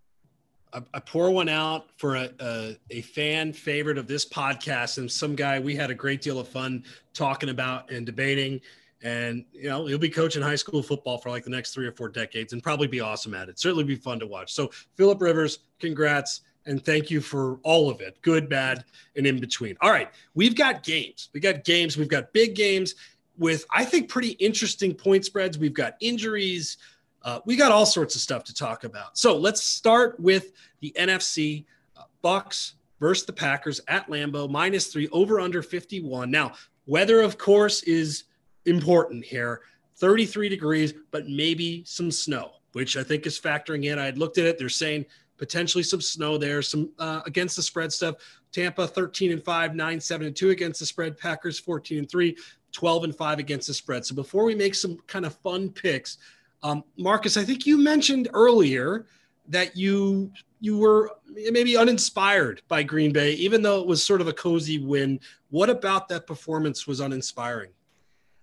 [0.93, 5.35] I, pour one out for a, a, a, fan favorite of this podcast and some
[5.35, 6.83] guy we had a great deal of fun
[7.13, 8.59] talking about and debating.
[9.01, 11.91] And, you know, he'll be coaching high school football for like the next three or
[11.91, 13.59] four decades and probably be awesome at it.
[13.59, 14.53] Certainly be fun to watch.
[14.53, 16.41] So, Philip Rivers, congrats.
[16.65, 19.77] And thank you for all of it good, bad, and in between.
[19.81, 20.09] All right.
[20.33, 21.29] We've got games.
[21.33, 21.97] We got games.
[21.97, 22.95] We've got big games
[23.37, 25.57] with, I think, pretty interesting point spreads.
[25.57, 26.77] We've got injuries.
[27.21, 29.17] Uh, we got all sorts of stuff to talk about.
[29.17, 31.65] So let's start with the NFC
[31.97, 36.31] uh, Bucs versus the Packers at Lambeau, minus three, over under 51.
[36.31, 36.53] Now,
[36.85, 38.23] weather, of course, is
[38.65, 39.61] important here
[39.97, 43.97] 33 degrees, but maybe some snow, which I think is factoring in.
[43.97, 44.57] I had looked at it.
[44.57, 45.05] They're saying
[45.37, 48.15] potentially some snow there, some uh, against the spread stuff.
[48.51, 51.17] Tampa 13 and 5, 9, 7 and 2 against the spread.
[51.17, 52.37] Packers 14 and 3,
[52.71, 54.05] 12 and 5 against the spread.
[54.05, 56.17] So before we make some kind of fun picks,
[56.63, 59.05] um, Marcus, I think you mentioned earlier
[59.49, 61.11] that you you were
[61.51, 65.19] maybe uninspired by Green Bay, even though it was sort of a cozy win.
[65.51, 67.69] What about that performance was uninspiring?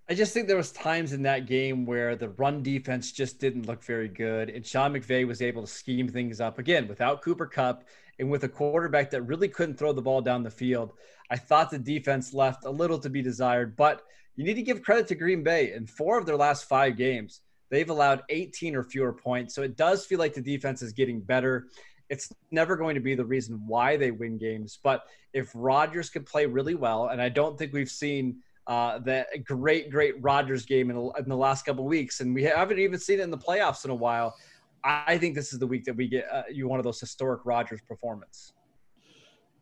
[0.09, 3.67] I just think there was times in that game where the run defense just didn't
[3.67, 7.45] look very good, and Sean McVay was able to scheme things up again without Cooper
[7.45, 7.85] Kupp
[8.19, 10.93] and with a quarterback that really couldn't throw the ball down the field.
[11.29, 14.01] I thought the defense left a little to be desired, but
[14.35, 15.71] you need to give credit to Green Bay.
[15.73, 17.41] In four of their last five games,
[17.73, 19.55] They've allowed 18 or fewer points.
[19.55, 21.69] So it does feel like the defense is getting better.
[22.07, 24.77] It's never going to be the reason why they win games.
[24.83, 29.25] But if Rodgers can play really well, and I don't think we've seen uh, the
[29.43, 33.19] great, great Rodgers game in, in the last couple weeks, and we haven't even seen
[33.19, 34.35] it in the playoffs in a while.
[34.83, 37.41] I think this is the week that we get uh, you one of those historic
[37.45, 38.53] Rodgers performance.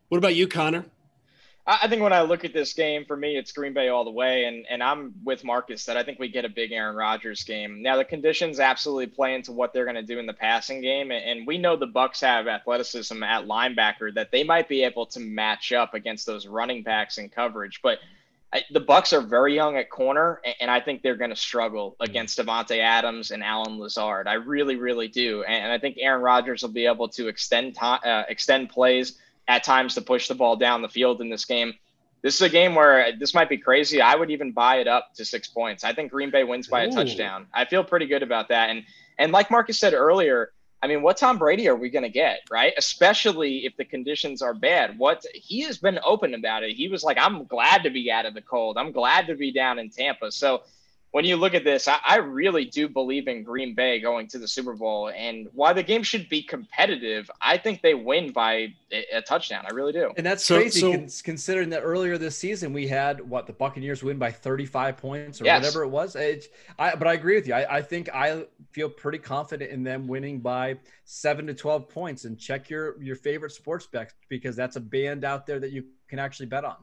[0.10, 0.86] What about you, Connor?
[1.68, 4.12] I think when I look at this game, for me, it's Green Bay all the
[4.12, 7.44] way, and and I'm with Marcus that I think we get a big Aaron Rodgers
[7.44, 7.84] game.
[7.84, 11.12] Now the conditions absolutely play into what they're going to do in the passing game,
[11.12, 15.20] and we know the Bucs have athleticism at linebacker that they might be able to
[15.20, 18.00] match up against those running backs in coverage, but.
[18.54, 21.96] I, the Bucs are very young at corner, and, I think they're going to struggle
[22.02, 24.28] against Davante Adams and Allen Lazard.
[24.28, 28.02] I really, really do, and, I think Aaron Rodgers will be able to extend time,
[28.04, 31.74] uh, extend plays at times to push the ball down the field in this game.
[32.22, 34.00] This is a game where this might be crazy.
[34.00, 35.84] I would even buy it up to six points.
[35.84, 37.48] I think Green Bay wins by a touchdown.
[37.54, 38.70] I feel pretty good about that.
[38.70, 38.84] And
[39.18, 42.42] and like Marcus said earlier, I mean, what Tom Brady are we going to get,
[42.50, 42.74] right?
[42.76, 44.98] Especially if the conditions are bad.
[44.98, 46.76] What he has been open about it.
[46.76, 48.78] He was like, "I'm glad to be out of the cold.
[48.78, 50.64] I'm glad to be down in Tampa." So
[51.12, 54.40] when you look at this, I, I, really do believe in Green Bay going to
[54.40, 55.10] the Super Bowl.
[55.10, 59.66] And while the game should be competitive, I think they win by a, a touchdown.
[59.70, 60.12] I really do.
[60.16, 64.04] And that's so, crazy so, considering that earlier this season we had what the Buccaneers
[64.04, 65.62] win by 35 points or yes.
[65.62, 66.16] whatever it was.
[66.16, 66.48] It,
[66.80, 67.56] I, but I agree with you.
[67.56, 72.24] I, I think I feel pretty confident in them winning by seven to 12 points.
[72.24, 75.84] And check your your favorite sports bets because that's a band out there that you
[76.08, 76.78] can actually bet on.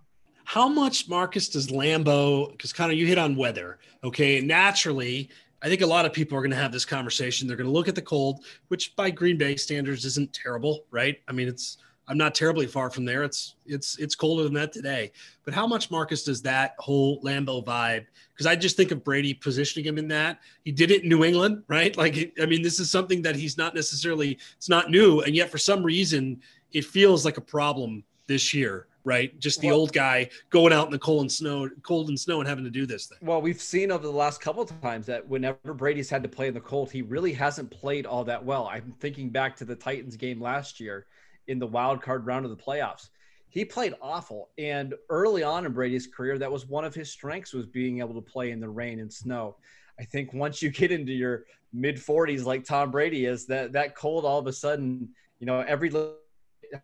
[0.48, 2.50] How much, Marcus, does Lambeau?
[2.52, 3.78] Because Connor, you hit on weather.
[4.02, 5.28] Okay, naturally,
[5.60, 7.46] I think a lot of people are going to have this conversation.
[7.46, 11.18] They're going to look at the cold, which by Green Bay standards isn't terrible, right?
[11.28, 11.76] I mean, it's
[12.08, 13.24] I'm not terribly far from there.
[13.24, 15.12] It's it's it's colder than that today.
[15.44, 18.06] But how much, Marcus, does that whole Lambeau vibe?
[18.32, 20.38] Because I just think of Brady positioning him in that.
[20.64, 21.94] He did it in New England, right?
[21.94, 24.38] Like, I mean, this is something that he's not necessarily.
[24.56, 26.40] It's not new, and yet for some reason,
[26.72, 29.36] it feels like a problem this year right?
[29.40, 32.40] Just the well, old guy going out in the cold and snow, cold and snow,
[32.40, 33.18] and having to do this thing.
[33.22, 36.48] Well, we've seen over the last couple of times that whenever Brady's had to play
[36.48, 38.68] in the cold, he really hasn't played all that well.
[38.70, 41.06] I'm thinking back to the Titans game last year
[41.46, 43.08] in the wild card round of the playoffs.
[43.48, 47.54] He played awful, and early on in Brady's career, that was one of his strengths
[47.54, 49.56] was being able to play in the rain and snow.
[49.98, 53.96] I think once you get into your mid 40s, like Tom Brady is, that that
[53.96, 55.08] cold all of a sudden,
[55.40, 55.90] you know, every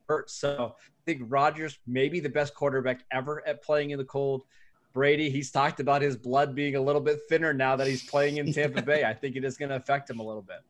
[0.09, 0.35] hurts.
[0.35, 4.43] So I think Rodgers maybe the best quarterback ever at playing in the cold.
[4.93, 8.37] Brady, he's talked about his blood being a little bit thinner now that he's playing
[8.37, 9.05] in Tampa Bay.
[9.05, 10.61] I think it is going to affect him a little bit.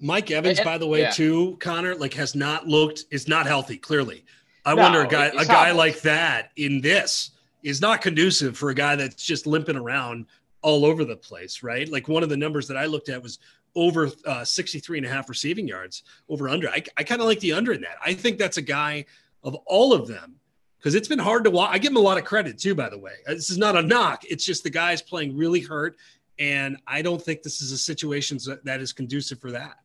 [0.00, 1.10] Mike Evans, by the way, yeah.
[1.10, 3.76] too, Connor, like has not looked is not healthy.
[3.76, 4.24] Clearly,
[4.64, 8.70] I no, wonder a guy a guy like that in this is not conducive for
[8.70, 10.26] a guy that's just limping around
[10.62, 11.88] all over the place, right?
[11.88, 13.38] Like one of the numbers that I looked at was
[13.74, 16.68] over uh, 63 and a half receiving yards over under.
[16.68, 17.96] I, I kind of like the under in that.
[18.04, 19.04] I think that's a guy
[19.42, 20.36] of all of them
[20.78, 21.70] because it's been hard to watch.
[21.72, 23.12] I give him a lot of credit too, by the way.
[23.28, 24.24] Uh, this is not a knock.
[24.28, 25.96] It's just the guy's playing really hurt.
[26.38, 29.76] And I don't think this is a situation that is conducive for that.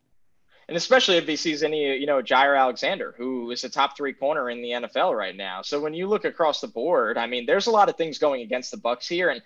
[0.68, 4.14] And especially if he sees any, you know, Jaire Alexander, who is a top three
[4.14, 5.62] corner in the NFL right now.
[5.62, 8.42] So when you look across the board, I mean, there's a lot of things going
[8.42, 9.30] against the Bucs here.
[9.30, 9.44] And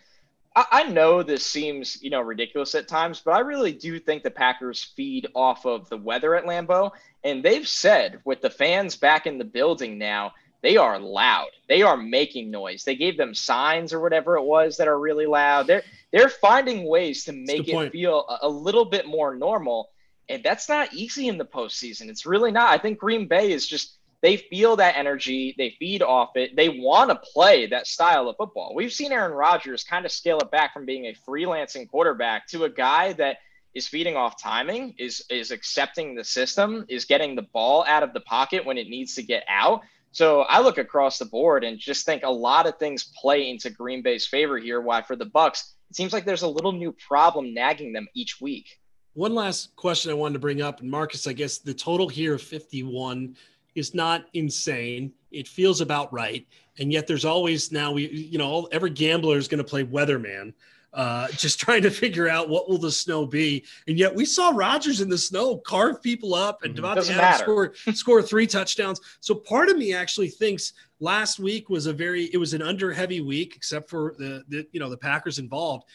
[0.60, 4.24] I, I know this seems, you know, ridiculous at times, but I really do think
[4.24, 6.92] the Packers feed off of the weather at Lambeau.
[7.24, 11.48] And they've said with the fans back in the building now, they are loud.
[11.70, 12.84] They are making noise.
[12.84, 15.68] They gave them signs or whatever it was that are really loud.
[15.68, 17.92] They're they're finding ways to make it point.
[17.94, 19.92] feel a, a, little bit more normal,
[20.28, 22.10] and that's not easy in the postseason.
[22.10, 22.72] It's really not.
[22.72, 25.56] I think Green Bay is just they feel that energy.
[25.58, 26.56] They feed off it.
[26.56, 28.74] They want to play that style of football.
[28.76, 32.66] We've seen Aaron Rodgers kind of scale it back from being a freelancing quarterback to
[32.66, 33.38] a guy that
[33.74, 38.14] is feeding off timing, is is accepting the system, is getting the ball out of
[38.14, 39.82] the pocket when it needs to get out.
[40.12, 43.70] So I look across the board and just think a lot of things play into
[43.70, 44.82] Green Bay's favor here.
[44.82, 45.74] Why for the Bucs?
[45.90, 48.80] it seems like there's a little new problem nagging them each week.
[49.14, 52.36] One last question I wanted to bring up, and Marcus, I guess the total here
[52.36, 53.36] of 51
[53.76, 55.14] is not insane.
[55.32, 56.46] It feels about right,
[56.80, 60.54] and yet there's always now we, you know, every gambler is going to play weatherman
[60.94, 63.64] uh, just trying to figure out what will the snow be.
[63.88, 66.86] And yet we saw Rodgers in the snow carve people up and mm-hmm.
[66.86, 69.00] Adams score, score three touchdowns.
[69.20, 72.92] So part of me actually thinks last week was a very, it was an under
[72.92, 75.86] heavy week, except for the, the you know, the Packers involved.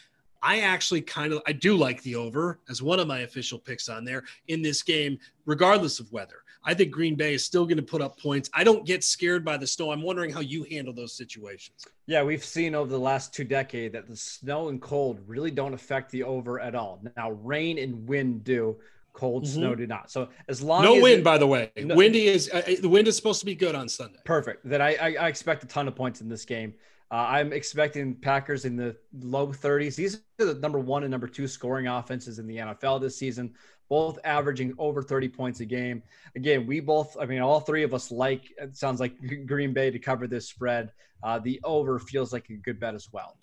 [0.43, 3.89] I actually kind of I do like the over as one of my official picks
[3.89, 6.44] on there in this game, regardless of weather.
[6.65, 8.49] I think Green Bay is still going to put up points.
[8.55, 9.93] I don't get scared by the snow.
[9.93, 11.87] I'm wondering how you handle those situations.
[12.07, 15.75] Yeah, we've seen over the last two decades that the snow and cold really don't
[15.75, 17.03] affect the over at all.
[17.17, 18.77] Now, rain and wind do.
[19.13, 19.55] Cold mm-hmm.
[19.55, 20.11] snow do not.
[20.11, 22.89] So as long no as wind, it, by the way, no, windy is uh, the
[22.89, 24.19] wind is supposed to be good on Sunday.
[24.25, 24.69] Perfect.
[24.69, 26.75] That I, I, I expect a ton of points in this game.
[27.13, 29.95] Uh, I'm expecting Packers in the low 30s.
[29.95, 33.55] These are the number one and number two scoring offenses in the NFL this season
[33.89, 36.03] both averaging over 30 points a game.
[36.37, 39.15] Again, we both, I mean, all three of us like, it sounds like
[39.47, 40.93] Green Bay to cover this spread.
[41.23, 43.37] Uh, the over feels like a good bet as well.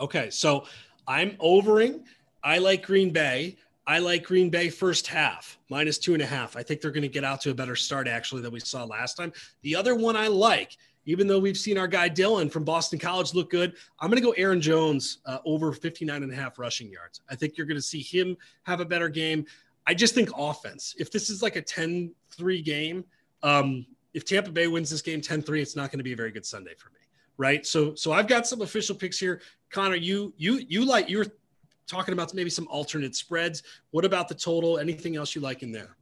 [0.00, 0.30] Okay.
[0.30, 0.66] So
[1.06, 2.04] I'm overing.
[2.42, 3.56] I like Green Bay.
[3.86, 6.56] I like Green Bay first half, minus two and a half.
[6.56, 8.82] I think they're going to get out to a better start, actually, than we saw
[8.84, 9.32] last time.
[9.62, 13.32] The other one I like, even though we've seen our guy Dillon from Boston College
[13.32, 16.90] look good, I'm going to go Aaron Jones uh, over 59 and a half rushing
[16.90, 17.20] yards.
[17.30, 19.46] I think you're going to see him have a better game.
[19.86, 20.94] I just think offense.
[20.98, 23.04] If this is like a 10 3 game,
[23.42, 26.16] um, if Tampa Bay wins this game 10 3, it's not going to be a
[26.16, 27.00] very good Sunday for me.
[27.38, 27.66] Right.
[27.66, 29.42] So, so I've got some official picks here.
[29.70, 31.26] Connor, you, you, you like, you are
[31.86, 33.62] talking about maybe some alternate spreads.
[33.90, 34.78] What about the total?
[34.78, 35.96] Anything else you like in there?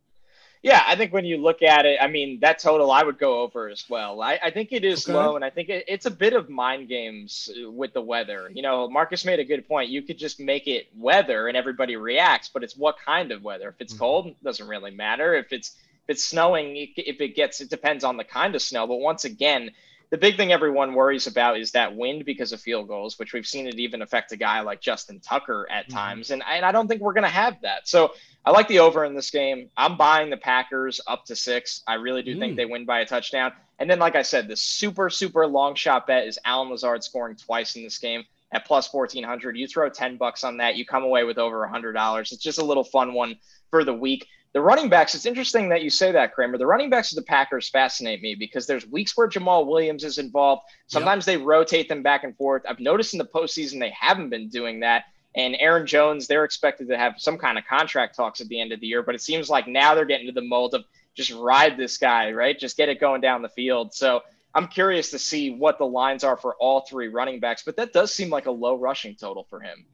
[0.65, 3.41] Yeah, I think when you look at it, I mean, that total I would go
[3.43, 4.23] over as well.
[4.23, 5.13] I, I think it is okay.
[5.13, 8.51] low, and I think it, it's a bit of mind games with the weather.
[8.51, 9.91] You know, Marcus made a good point.
[9.91, 13.69] You could just make it weather and everybody reacts, but it's what kind of weather.
[13.69, 14.01] If it's mm-hmm.
[14.01, 15.35] cold, it doesn't really matter.
[15.35, 18.87] If it's if it's snowing, if it gets, it depends on the kind of snow.
[18.87, 19.71] But once again,
[20.15, 23.49] the big thing everyone worries about is that wind because of field goals, which we've
[23.49, 25.97] seen it even affect a guy like Justin Tucker at mm-hmm.
[25.97, 26.31] times.
[26.31, 27.89] And, and I don't think we're going to have that.
[27.89, 28.13] So
[28.45, 29.71] I like the over in this game.
[29.77, 31.83] I'm buying the Packers up to six.
[31.89, 32.39] I really do mm.
[32.39, 33.55] think they win by a touchdown.
[33.81, 37.35] And then, like I said, the super, super long shot bet is Allen Lazard scoring
[37.35, 39.57] twice in this game at plus 1400.
[39.57, 42.21] You throw 10 bucks on that, you come away with over $100.
[42.21, 43.35] It's just a little fun one
[43.71, 44.29] for the week.
[44.55, 46.59] The running backs, it's interesting that you say that, Kramer.
[46.59, 50.19] The running backs of the Packers fascinate me because there's weeks where Jamaal Williams is
[50.19, 50.63] involved.
[50.87, 51.39] Sometimes yep.
[51.39, 52.63] they rotate them back and forth.
[52.69, 55.07] I've noticed in the postseason they haven't been doing that.
[55.35, 58.71] And Aaron Jones, they're expected to have some kind of contract talks at the end
[58.71, 60.85] of the year, but it seems like now they're getting to the mold of
[61.15, 62.57] just ride this guy, right?
[62.57, 63.93] Just get it going down the field.
[63.93, 64.23] So
[64.55, 67.93] I'm curious to see what the lines are for all three running backs, but that
[67.93, 69.85] does seem like a low rushing total for him.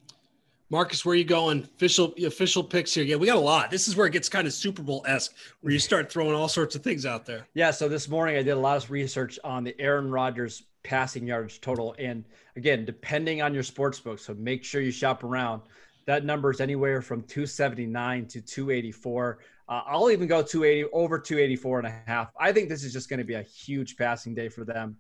[0.73, 1.65] Marcus, where are you going?
[1.65, 3.03] Official official picks here.
[3.03, 3.73] Yeah, we got a lot.
[3.73, 6.47] This is where it gets kind of Super Bowl esque, where you start throwing all
[6.47, 7.49] sorts of things out there.
[7.55, 7.73] Yeah.
[7.73, 11.59] So this morning I did a lot of research on the Aaron Rodgers passing yards
[11.59, 15.63] total, and again, depending on your sports book, so make sure you shop around.
[16.07, 19.39] That number is anywhere from 279 to 284.
[19.69, 22.33] Uh, I'll even go 280 over 284 and a half.
[22.39, 24.97] I think this is just going to be a huge passing day for them.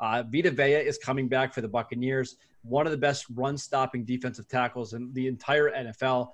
[0.00, 4.04] Uh, Vita Vea is coming back for the Buccaneers one of the best run stopping
[4.04, 6.30] defensive tackles in the entire NFL.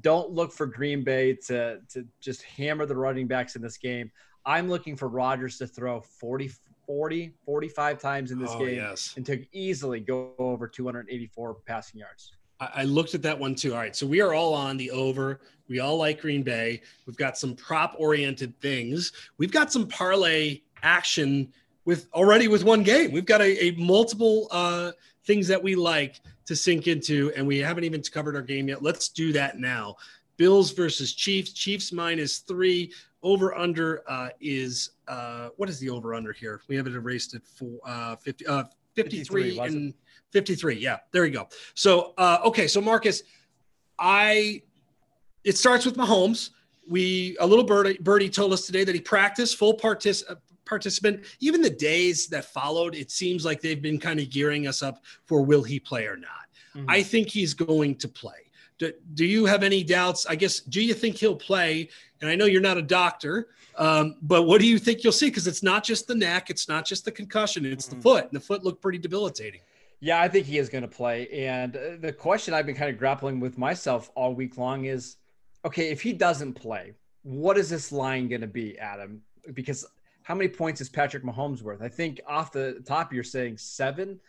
[0.00, 4.10] Don't look for Green Bay to, to just hammer the running backs in this game.
[4.46, 6.50] I'm looking for Rodgers to throw 40,
[6.86, 9.14] 40, 45 times in this oh, game yes.
[9.16, 12.32] and to easily go over 284 passing yards.
[12.60, 13.72] I looked at that one too.
[13.72, 13.96] All right.
[13.96, 15.40] So we are all on the over.
[15.68, 16.82] We all like Green Bay.
[17.06, 19.12] We've got some prop oriented things.
[19.38, 21.52] We've got some parlay action
[21.86, 23.12] with already with one game.
[23.12, 24.92] We've got a, a multiple uh,
[25.24, 28.82] things that we like to sink into, and we haven't even covered our game yet.
[28.82, 29.96] Let's do that now.
[30.36, 31.52] Bills versus Chiefs.
[31.52, 32.92] Chiefs minus three.
[33.22, 36.62] Over under uh, is uh, what is the over under here?
[36.68, 38.64] We have it erased at for uh, 50, uh,
[38.94, 39.94] 53, 53 and
[40.30, 40.76] 53.
[40.76, 41.48] Yeah, there you go.
[41.74, 43.22] So uh, okay, so Marcus,
[43.98, 44.62] I
[45.44, 46.50] it starts with Mahomes.
[46.88, 50.24] We a little birdie, birdie told us today that he practiced full partic-
[50.70, 51.24] participant.
[51.40, 55.04] Even the days that followed, it seems like they've been kind of gearing us up
[55.26, 56.46] for will he play or not.
[56.74, 56.88] Mm-hmm.
[56.88, 58.50] I think he's going to play.
[58.78, 60.24] Do, do, you have any doubts?
[60.26, 61.90] I guess, do you think he'll play?
[62.22, 65.26] And I know you're not a doctor, um, but what do you think you'll see?
[65.26, 67.96] Because it's not just the neck, it's not just the concussion, it's mm-hmm.
[67.96, 68.24] the foot.
[68.24, 69.60] And the foot looked pretty debilitating.
[69.98, 71.28] Yeah, I think he is going to play.
[71.28, 75.16] And uh, the question I've been kind of grappling with myself all week long is
[75.64, 79.20] okay, if he doesn't play, what is this line going to be, Adam?
[79.52, 79.84] Because
[80.30, 81.82] how many points is Patrick Mahomes worth?
[81.82, 84.20] I think off the top, you're saying seven.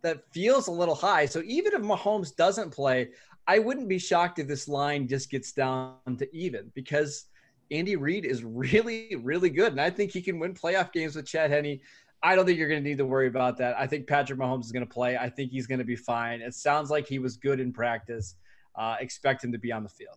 [0.00, 1.26] That feels a little high.
[1.26, 3.10] So even if Mahomes doesn't play,
[3.46, 7.26] I wouldn't be shocked if this line just gets down to even because
[7.70, 9.72] Andy Reid is really, really good.
[9.72, 11.80] And I think he can win playoff games with Chad Henne.
[12.22, 13.78] I don't think you're going to need to worry about that.
[13.78, 15.18] I think Patrick Mahomes is going to play.
[15.18, 16.40] I think he's going to be fine.
[16.40, 18.34] It sounds like he was good in practice.
[18.76, 20.16] Uh, expect him to be on the field.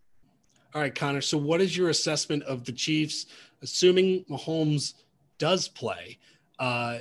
[0.74, 1.22] All right, Connor.
[1.22, 3.28] So, what is your assessment of the Chiefs,
[3.62, 4.94] assuming Mahomes
[5.38, 6.20] does play?
[6.60, 7.00] Uh,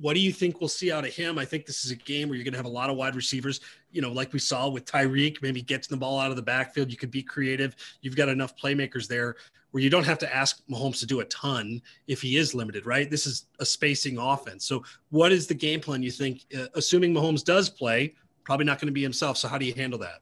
[0.00, 1.38] what do you think we'll see out of him?
[1.38, 3.14] I think this is a game where you're going to have a lot of wide
[3.14, 3.60] receivers,
[3.92, 6.90] you know, like we saw with Tyreek, maybe gets the ball out of the backfield.
[6.90, 7.76] You could be creative.
[8.00, 9.36] You've got enough playmakers there
[9.70, 12.86] where you don't have to ask Mahomes to do a ton if he is limited,
[12.86, 13.10] right?
[13.10, 14.66] This is a spacing offense.
[14.66, 18.14] So, what is the game plan you think, uh, assuming Mahomes does play?
[18.44, 19.36] Probably not going to be himself.
[19.36, 20.20] So, how do you handle that?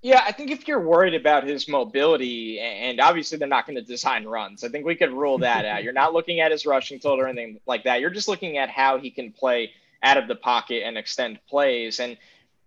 [0.00, 3.82] Yeah, I think if you're worried about his mobility, and obviously they're not going to
[3.82, 5.82] design runs, I think we could rule that out.
[5.82, 8.00] You're not looking at his rushing total or anything like that.
[8.00, 9.72] You're just looking at how he can play
[10.02, 11.98] out of the pocket and extend plays.
[11.98, 12.16] And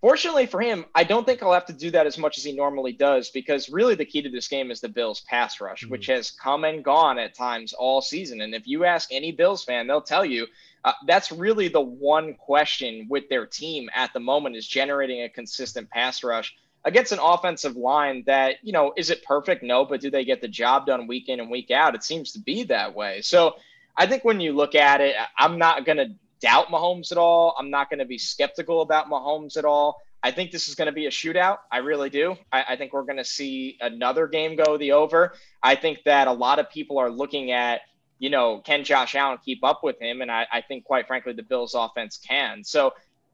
[0.02, 2.52] fortunately for him, I don't think I'll have to do that as much as he
[2.52, 5.92] normally does because really the key to this game is the Bills' pass rush, mm-hmm.
[5.92, 8.42] which has come and gone at times all season.
[8.42, 10.48] And if you ask any Bills fan, they'll tell you
[10.84, 15.30] uh, that's really the one question with their team at the moment is generating a
[15.30, 16.54] consistent pass rush
[16.84, 19.64] against an offensive line that, you know, is it perfect?
[19.64, 21.96] No, but do they get the job done week in and week out?
[21.96, 23.22] It seems to be that way.
[23.22, 23.56] So
[23.96, 27.56] I think when you look at it, I'm not going to doubt Mahomes at all.
[27.58, 30.02] I'm not going to be skeptical about Mahomes at all.
[30.24, 31.58] I think this is going to be a shootout.
[31.72, 32.36] I really do.
[32.52, 35.34] I, I think we're going to see another game go the over.
[35.62, 37.82] I think that a lot of people are looking at,
[38.20, 40.22] you know, can Josh Allen keep up with him?
[40.22, 42.64] And I, I think, quite frankly, the Bills offense can.
[42.64, 42.94] So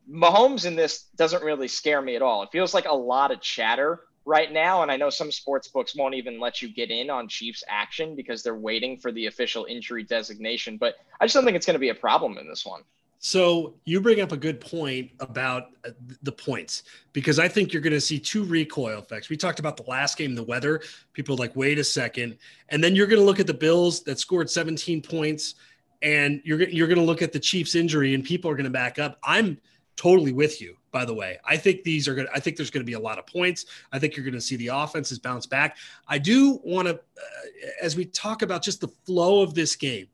[0.09, 2.43] Mahomes in this doesn't really scare me at all.
[2.43, 4.81] It feels like a lot of chatter right now.
[4.81, 8.15] And I know some sports books won't even let you get in on Chiefs action
[8.15, 10.77] because they're waiting for the official injury designation.
[10.77, 12.81] But I just don't think it's going to be a problem in this one.
[13.19, 15.89] So you bring up a good point about uh,
[16.21, 16.83] the points
[17.13, 19.29] because I think you're going to see two recoil effects.
[19.29, 20.81] We talked about the last game, the weather.
[21.13, 22.37] People like, wait a second,
[22.69, 25.55] and then you're going to look at the Bills that scored 17 points,
[26.03, 28.69] and you're you're going to look at the Chiefs' injury, and people are going to
[28.69, 29.17] back up.
[29.23, 29.57] I'm
[29.97, 31.37] totally with you by the way.
[31.45, 33.27] I think these are going to i think there's going to be a lot of
[33.27, 33.65] points.
[33.91, 35.77] I think you're going to see the offenses bounce back.
[36.07, 40.07] I do want to uh, as we talk about just the flow of this game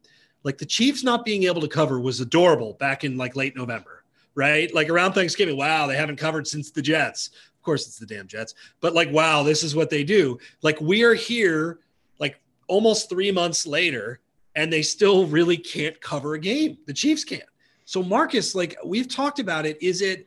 [0.43, 4.03] like the chiefs not being able to cover was adorable back in like late november
[4.35, 4.73] right?
[4.73, 7.27] Like around thanksgiving wow they haven't covered since the jets.
[7.27, 8.55] Of course it's the damn jets.
[8.81, 10.37] But like wow this is what they do.
[10.63, 11.79] Like we are here
[12.19, 14.19] like almost three months later
[14.55, 16.77] and they still really can't cover a game.
[16.87, 17.43] The chiefs can't
[17.85, 20.25] so Marcus, like we've talked about it, is it,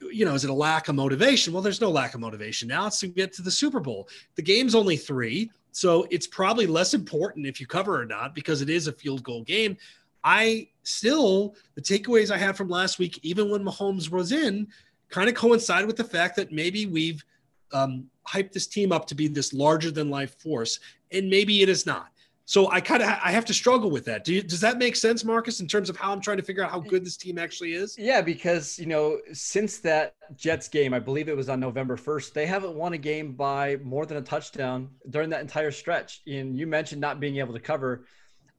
[0.00, 1.52] you know, is it a lack of motivation?
[1.52, 2.86] Well, there's no lack of motivation now.
[2.86, 4.08] It's to get to the Super Bowl.
[4.36, 8.62] The game's only three, so it's probably less important if you cover or not because
[8.62, 9.76] it is a field goal game.
[10.24, 14.68] I still the takeaways I had from last week, even when Mahomes was in,
[15.08, 17.24] kind of coincide with the fact that maybe we've
[17.72, 20.80] um, hyped this team up to be this larger than life force,
[21.12, 22.08] and maybe it is not.
[22.48, 24.24] So I kind of I have to struggle with that.
[24.24, 26.64] Do you, does that make sense, Marcus, in terms of how I'm trying to figure
[26.64, 27.94] out how good this team actually is?
[27.98, 32.32] Yeah, because you know since that Jets game, I believe it was on November 1st,
[32.32, 36.22] they haven't won a game by more than a touchdown during that entire stretch.
[36.26, 38.06] And you mentioned not being able to cover.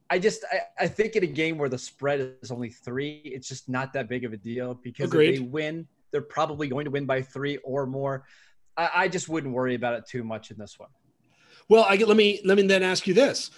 [0.08, 3.48] I just I, I think in a game where the spread is only three, it's
[3.48, 5.30] just not that big of a deal because Agreed.
[5.30, 8.24] if they win, they're probably going to win by three or more.
[8.76, 10.90] I, I just wouldn't worry about it too much in this one.
[11.68, 13.50] Well, I get, let me let me then ask you this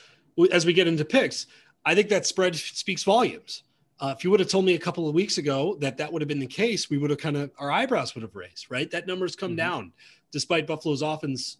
[0.50, 1.46] as we get into picks,
[1.84, 3.62] I think that spread speaks volumes.
[4.00, 6.22] Uh, if you would have told me a couple of weeks ago that that would
[6.22, 8.90] have been the case, we would have kind of our eyebrows would have raised, right?
[8.90, 9.56] That number's come mm-hmm.
[9.56, 9.92] down
[10.32, 11.58] despite Buffalo's offense,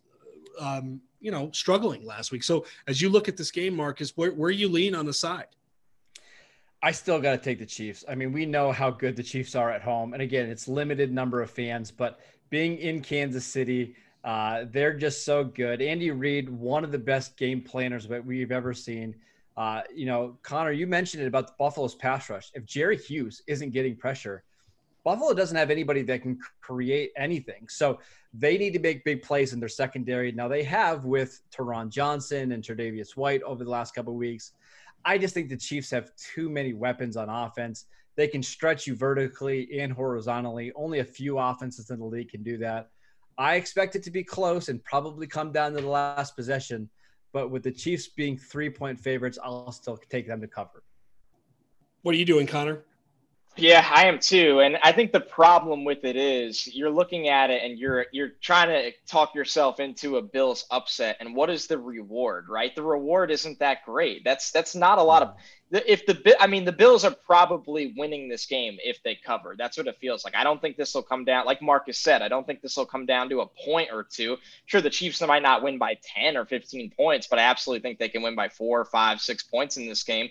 [0.59, 2.43] um, you know, struggling last week.
[2.43, 5.47] So as you look at this game, Marcus, where, where you lean on the side?
[6.83, 8.05] I still got to take the Chiefs.
[8.09, 10.15] I mean, we know how good the Chiefs are at home.
[10.15, 12.19] And again, it's limited number of fans, but
[12.51, 13.95] being in Kansas City,
[14.25, 15.83] uh, they're just so good.
[15.83, 19.15] Andy Reid, one of the best game planners that we've ever seen.
[19.57, 22.51] Uh, you know, Connor, you mentioned it about the Buffalo's pass rush.
[22.55, 24.45] If Jerry Hughes isn't getting pressure,
[25.05, 27.67] Buffalo doesn't have anybody that can create anything.
[27.69, 27.99] So
[28.33, 30.31] they need to make big plays in their secondary.
[30.31, 34.53] Now they have with Taron Johnson and Tre'Davious White over the last couple weeks.
[35.05, 37.87] I just think the Chiefs have too many weapons on offense.
[38.15, 40.71] They can stretch you vertically and horizontally.
[40.77, 42.91] Only a few offenses in the league can do that.
[43.39, 46.89] I expect it to be close and probably come down to the last possession.
[47.33, 50.83] But with the Chiefs being three point favorites, I'll still take them to cover.
[52.03, 52.85] What are you doing, Connor?
[53.57, 54.61] Yeah, I am too.
[54.61, 58.31] And I think the problem with it is you're looking at it and you're you're
[58.41, 62.75] trying to talk yourself into a Bills upset and what is the reward, right?
[62.75, 64.25] The reward isn't that great.
[64.25, 65.35] That's that's not a lot of
[65.71, 69.55] if the I mean the Bills are probably winning this game if they cover.
[69.59, 70.35] That's what it feels like.
[70.35, 72.23] I don't think this will come down like Marcus said.
[72.23, 74.39] I don't think this will come down to a point or two.
[74.65, 77.99] Sure the Chiefs might not win by 10 or 15 points, but I absolutely think
[77.99, 80.31] they can win by 4, 5, 6 points in this game.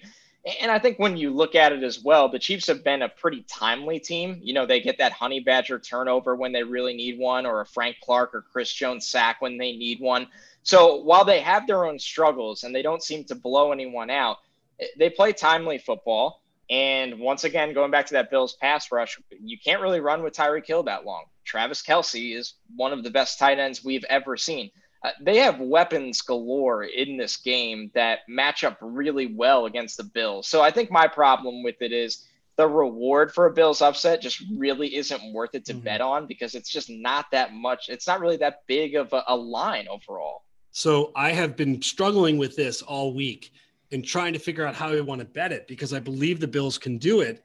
[0.62, 3.10] And I think when you look at it as well, the Chiefs have been a
[3.10, 4.40] pretty timely team.
[4.42, 7.66] You know, they get that honey badger turnover when they really need one, or a
[7.66, 10.28] Frank Clark or Chris Jones sack when they need one.
[10.64, 14.38] So while they have their own struggles and they don't seem to blow anyone out,
[14.80, 16.42] eh, they play timely football.
[16.72, 20.34] And once again, going back to that Bills pass rush, you can't really run with
[20.34, 21.26] Tyreek Hill that long.
[21.44, 24.72] Travis Kelce is one of the best tight ends we've ever seen.
[25.04, 30.04] Uh, they have weapons galore in this game that match up really well against the
[30.04, 30.48] Bills.
[30.48, 32.28] So I think my problem with it is
[32.58, 35.84] the reward for a Bills upset just really isn't worth it to mm-hmm.
[35.84, 37.90] bet on because it's just not that much.
[37.90, 40.44] It's not really that big of a, a line overall.
[40.72, 43.52] So I have been struggling with this all week
[43.92, 46.48] and trying to figure out how I want to bet it because I believe the
[46.48, 47.44] Bills can do it.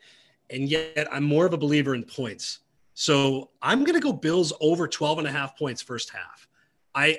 [0.50, 2.61] And yet I'm more of a believer in points.
[2.94, 6.45] So I'm going to go Bills over 12 and a half points first half.
[6.97, 7.18] I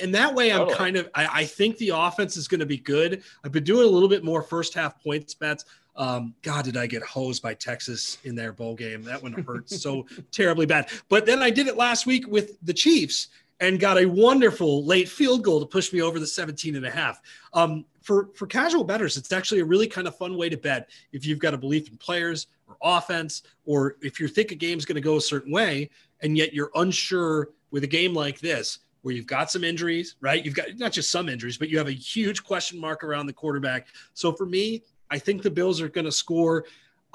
[0.00, 0.76] and that way I'm totally.
[0.76, 3.22] kind of I, I, think the offense is going to be good.
[3.44, 5.64] I've been doing a little bit more first half points bets.
[5.96, 9.02] Um, God, did I get hosed by Texas in their bowl game?
[9.02, 10.88] That one hurts so terribly bad.
[11.08, 15.08] But then I did it last week with the Chiefs and got a wonderful late
[15.08, 17.20] field goal to push me over the 17 and a half.
[17.52, 20.88] Um, for, for casual bettors, it's actually a really kind of fun way to bet
[21.12, 24.84] if you've got a belief in players or offense, or if you think a game's
[24.84, 25.90] going to go a certain way,
[26.22, 30.44] and yet you're unsure with a game like this where you've got some injuries, right?
[30.44, 33.32] You've got not just some injuries, but you have a huge question mark around the
[33.32, 33.88] quarterback.
[34.14, 36.64] So for me, I think the Bills are going to score.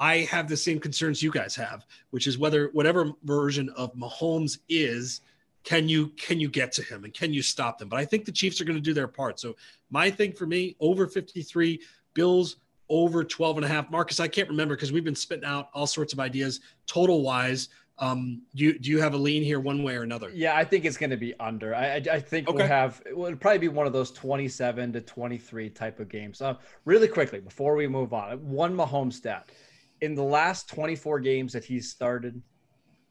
[0.00, 4.58] I have the same concerns you guys have, which is whether whatever version of Mahomes
[4.68, 5.20] is,
[5.62, 7.88] can you can you get to him and can you stop them?
[7.88, 9.40] But I think the Chiefs are going to do their part.
[9.40, 9.56] So
[9.90, 11.80] my thing for me, over 53,
[12.12, 12.56] Bills
[12.88, 13.90] over 12 and a half.
[13.90, 17.68] Marcus, I can't remember because we've been spitting out all sorts of ideas total wise.
[17.98, 20.30] Um, do you do you have a lean here one way or another?
[20.34, 21.74] Yeah, I think it's going to be under.
[21.74, 22.58] I, I, I think okay.
[22.58, 26.42] we'll have it will probably be one of those twenty-seven to twenty-three type of games.
[26.42, 29.52] Uh, really quickly before we move on, one Mahomes stat
[30.00, 32.42] in the last twenty-four games that he's started,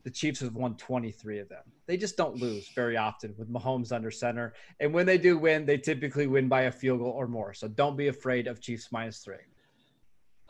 [0.03, 1.63] the Chiefs have won twenty-three of them.
[1.87, 5.65] They just don't lose very often with Mahomes under center, and when they do win,
[5.65, 7.53] they typically win by a field goal or more.
[7.53, 9.35] So don't be afraid of Chiefs minus three.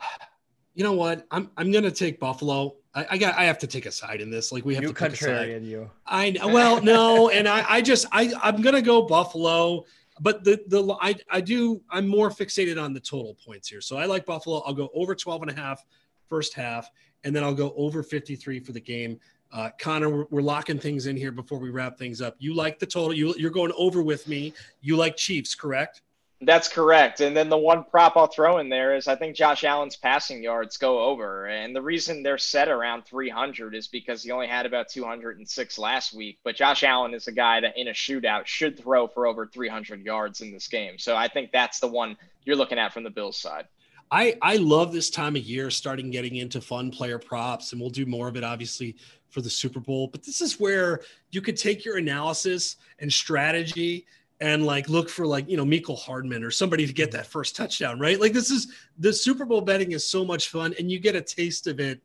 [0.74, 1.26] You know what?
[1.30, 2.76] I'm I'm gonna take Buffalo.
[2.94, 4.52] I, I, got I have to take a side in this.
[4.52, 5.62] Like we have you to pick a side.
[5.62, 5.90] you.
[6.06, 6.48] I know.
[6.48, 9.84] Well, no, and I I just I I'm gonna go Buffalo.
[10.20, 13.80] But the the I I do I'm more fixated on the total points here.
[13.80, 14.62] So I like Buffalo.
[14.66, 15.84] I'll go over 12 and a half
[16.28, 16.90] first half,
[17.24, 19.18] and then I'll go over 53 for the game.
[19.52, 22.34] Uh, Connor, we're, we're, locking things in here before we wrap things up.
[22.40, 23.12] You like the total.
[23.12, 24.52] You, you're going over with me.
[24.80, 26.02] You like Chiefs, correct?
[26.46, 27.20] That's correct.
[27.20, 30.42] And then the one prop I'll throw in there is I think Josh Allen's passing
[30.42, 31.46] yards go over.
[31.46, 36.14] And the reason they're set around 300 is because he only had about 206 last
[36.14, 36.38] week.
[36.44, 40.04] But Josh Allen is a guy that in a shootout should throw for over 300
[40.04, 40.98] yards in this game.
[40.98, 43.66] So I think that's the one you're looking at from the Bills side.
[44.10, 47.90] I, I love this time of year starting getting into fun player props, and we'll
[47.90, 48.96] do more of it obviously
[49.28, 50.08] for the Super Bowl.
[50.08, 54.06] But this is where you could take your analysis and strategy
[54.44, 57.56] and like look for like you know Mecole Hardman or somebody to get that first
[57.56, 58.20] touchdown, right?
[58.20, 61.22] Like this is the Super Bowl betting is so much fun, and you get a
[61.22, 62.02] taste of it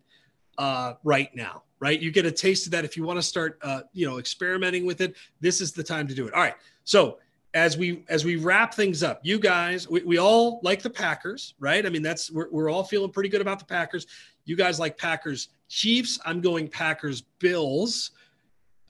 [0.57, 1.99] uh, right now, right?
[1.99, 4.85] You get a taste of that if you want to start, uh, you know, experimenting
[4.85, 5.17] with it.
[5.41, 6.33] This is the time to do it.
[6.33, 7.17] All right, so
[7.53, 11.55] as we as we wrap things up, you guys, we, we all like the Packers,
[11.59, 11.85] right?
[11.85, 14.07] I mean, that's we're, we're all feeling pretty good about the Packers.
[14.45, 16.17] You guys like Packers Chiefs.
[16.25, 18.11] I'm going Packers Bills.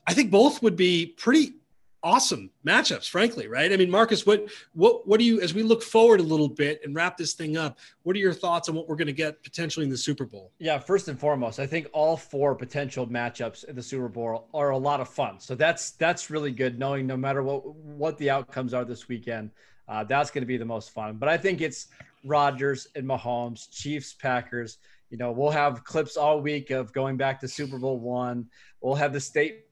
[0.06, 1.54] I think both would be pretty
[2.02, 3.72] awesome matchups, frankly, right?
[3.72, 6.80] I mean, Marcus, what what what do you as we look forward a little bit
[6.84, 7.78] and wrap this thing up?
[8.02, 10.52] What are your thoughts on what we're going to get potentially in the Super Bowl?
[10.58, 14.70] Yeah, first and foremost, I think all four potential matchups in the Super Bowl are
[14.70, 15.40] a lot of fun.
[15.40, 19.50] So that's that's really good, knowing no matter what what the outcomes are this weekend,
[19.88, 21.16] uh, that's going to be the most fun.
[21.16, 21.88] But I think it's
[22.24, 24.78] Rodgers and Mahomes, Chiefs, Packers.
[25.10, 28.46] You know, we'll have clips all week of going back to Super Bowl one.
[28.80, 29.64] We'll have the state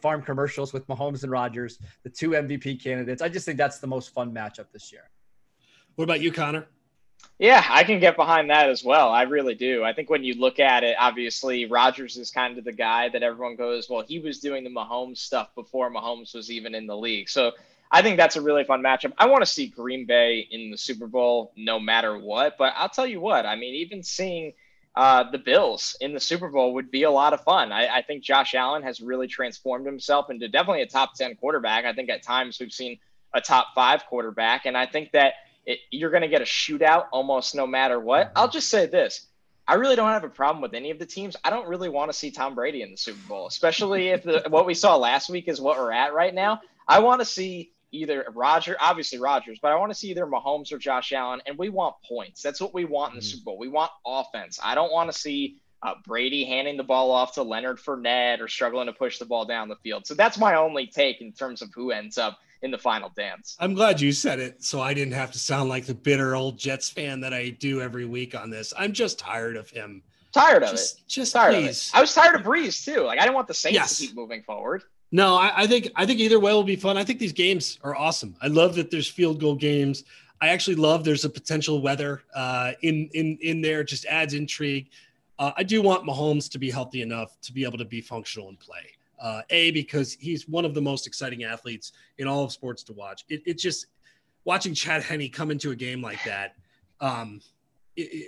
[0.00, 3.22] farm commercials with Mahomes and Rodgers, the two MVP candidates.
[3.22, 5.10] I just think that's the most fun matchup this year.
[5.96, 6.66] What about you, Connor?
[7.38, 9.10] Yeah, I can get behind that as well.
[9.10, 9.84] I really do.
[9.84, 13.22] I think when you look at it, obviously Rodgers is kind of the guy that
[13.22, 16.96] everyone goes, well, he was doing the Mahomes stuff before Mahomes was even in the
[16.96, 17.28] league.
[17.28, 17.52] So
[17.90, 19.12] I think that's a really fun matchup.
[19.18, 22.56] I want to see Green Bay in the Super Bowl no matter what.
[22.58, 24.52] But I'll tell you what, I mean, even seeing
[24.94, 27.72] uh, the Bills in the Super Bowl would be a lot of fun.
[27.72, 31.86] I, I, think Josh Allen has really transformed himself into definitely a top 10 quarterback.
[31.86, 32.98] I think at times we've seen
[33.34, 34.66] a top five quarterback.
[34.66, 35.34] And I think that
[35.64, 38.32] it, you're going to get a shootout almost no matter what.
[38.36, 39.26] I'll just say this.
[39.66, 41.36] I really don't have a problem with any of the teams.
[41.44, 44.44] I don't really want to see Tom Brady in the Super Bowl, especially if the,
[44.48, 46.60] what we saw last week is what we're at right now.
[46.86, 50.72] I want to see either Roger, obviously Rodgers, but I want to see either Mahomes
[50.72, 52.42] or Josh Allen, and we want points.
[52.42, 53.30] That's what we want in the mm-hmm.
[53.30, 53.58] Super Bowl.
[53.58, 54.58] We want offense.
[54.62, 58.48] I don't want to see uh, Brady handing the ball off to Leonard Fournette or
[58.48, 60.06] struggling to push the ball down the field.
[60.06, 63.56] So that's my only take in terms of who ends up in the final dance.
[63.58, 66.58] I'm glad you said it, so I didn't have to sound like the bitter old
[66.58, 68.72] Jets fan that I do every week on this.
[68.78, 70.02] I'm just tired of him.
[70.32, 71.08] Tired of just, it.
[71.08, 71.88] Just tired please.
[71.88, 71.98] of it.
[71.98, 73.02] I was tired of Brees too.
[73.02, 73.98] Like I didn't want the Saints yes.
[73.98, 74.84] to keep moving forward.
[75.14, 76.96] No, I, I, think I think either way will be fun.
[76.96, 78.34] I think these games are awesome.
[78.40, 80.04] I love that there's field goal games.
[80.40, 83.84] I actually love there's a potential weather uh, in in in there.
[83.84, 84.88] Just adds intrigue.
[85.38, 88.48] Uh, I do want Mahomes to be healthy enough to be able to be functional
[88.48, 88.90] and play.
[89.20, 92.92] Uh, a because he's one of the most exciting athletes in all of sports to
[92.94, 93.24] watch.
[93.28, 93.86] It, it just
[94.44, 96.56] watching Chad Henne come into a game like that.
[97.00, 97.40] Um,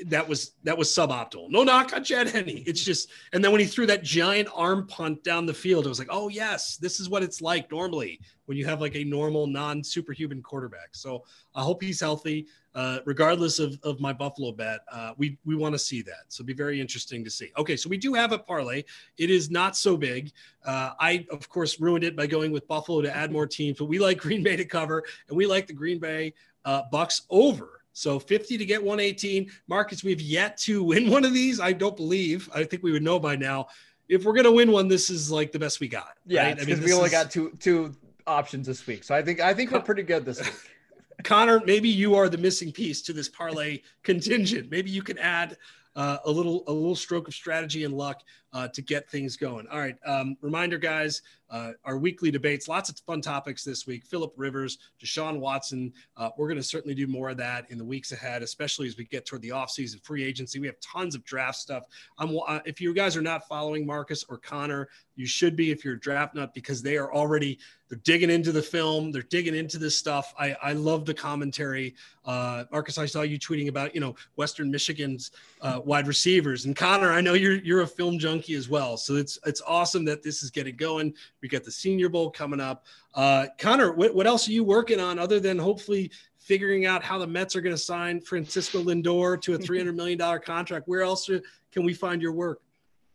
[0.06, 1.50] that was that was suboptimal.
[1.50, 2.62] No knock on Chad Henne.
[2.66, 5.88] It's just, and then when he threw that giant arm punt down the field, it
[5.88, 9.04] was like, oh yes, this is what it's like normally when you have like a
[9.04, 10.88] normal non-superhuman quarterback.
[10.92, 14.80] So I hope he's healthy, uh, regardless of, of my Buffalo bet.
[14.92, 16.26] Uh, we we want to see that.
[16.28, 17.50] So be very interesting to see.
[17.56, 18.84] Okay, so we do have a parlay.
[19.16, 20.30] It is not so big.
[20.66, 23.86] Uh, I of course ruined it by going with Buffalo to add more teams, but
[23.86, 26.34] we like Green Bay to cover, and we like the Green Bay
[26.66, 29.50] uh, Bucs over so 50 to get 118.
[29.68, 31.60] Marcus, we've yet to win one of these.
[31.60, 32.50] I don't believe.
[32.52, 33.68] I think we would know by now.
[34.08, 36.18] If we're gonna win one, this is like the best we got.
[36.26, 36.58] Yeah, right?
[36.58, 37.12] because I mean, we only is...
[37.12, 37.94] got two two
[38.26, 39.04] options this week.
[39.04, 40.52] So I think I think we're pretty good this week.
[41.24, 44.70] Connor, maybe you are the missing piece to this parlay contingent.
[44.70, 45.56] Maybe you can add
[45.96, 48.22] uh, a little a little stroke of strategy and luck
[48.54, 49.66] uh, to get things going.
[49.66, 49.96] All right.
[50.06, 54.04] Um, reminder, guys, uh, our weekly debates, lots of fun topics this week.
[54.04, 55.92] Philip Rivers, Deshaun Watson.
[56.16, 58.96] Uh, we're going to certainly do more of that in the weeks ahead, especially as
[58.96, 60.58] we get toward the offseason free agency.
[60.58, 61.84] We have tons of draft stuff.
[62.18, 65.84] I'm, uh, if you guys are not following Marcus or Connor, you should be if
[65.84, 69.54] you're a draft nut because they are already they're digging into the film, they're digging
[69.54, 70.34] into this stuff.
[70.38, 71.94] I, I love the commentary.
[72.24, 75.30] Uh, Marcus, I saw you tweeting about you know Western Michigan's
[75.60, 78.96] uh, wide receivers, and Connor, I know you're you're a film junkie as well.
[78.96, 81.14] So it's it's awesome that this is getting going.
[81.40, 82.84] We got the Senior Bowl coming up.
[83.14, 87.18] Uh, Connor, what, what else are you working on other than hopefully figuring out how
[87.18, 90.86] the Mets are going to sign Francisco Lindor to a $300 million contract?
[90.86, 91.30] Where else
[91.72, 92.60] can we find your work?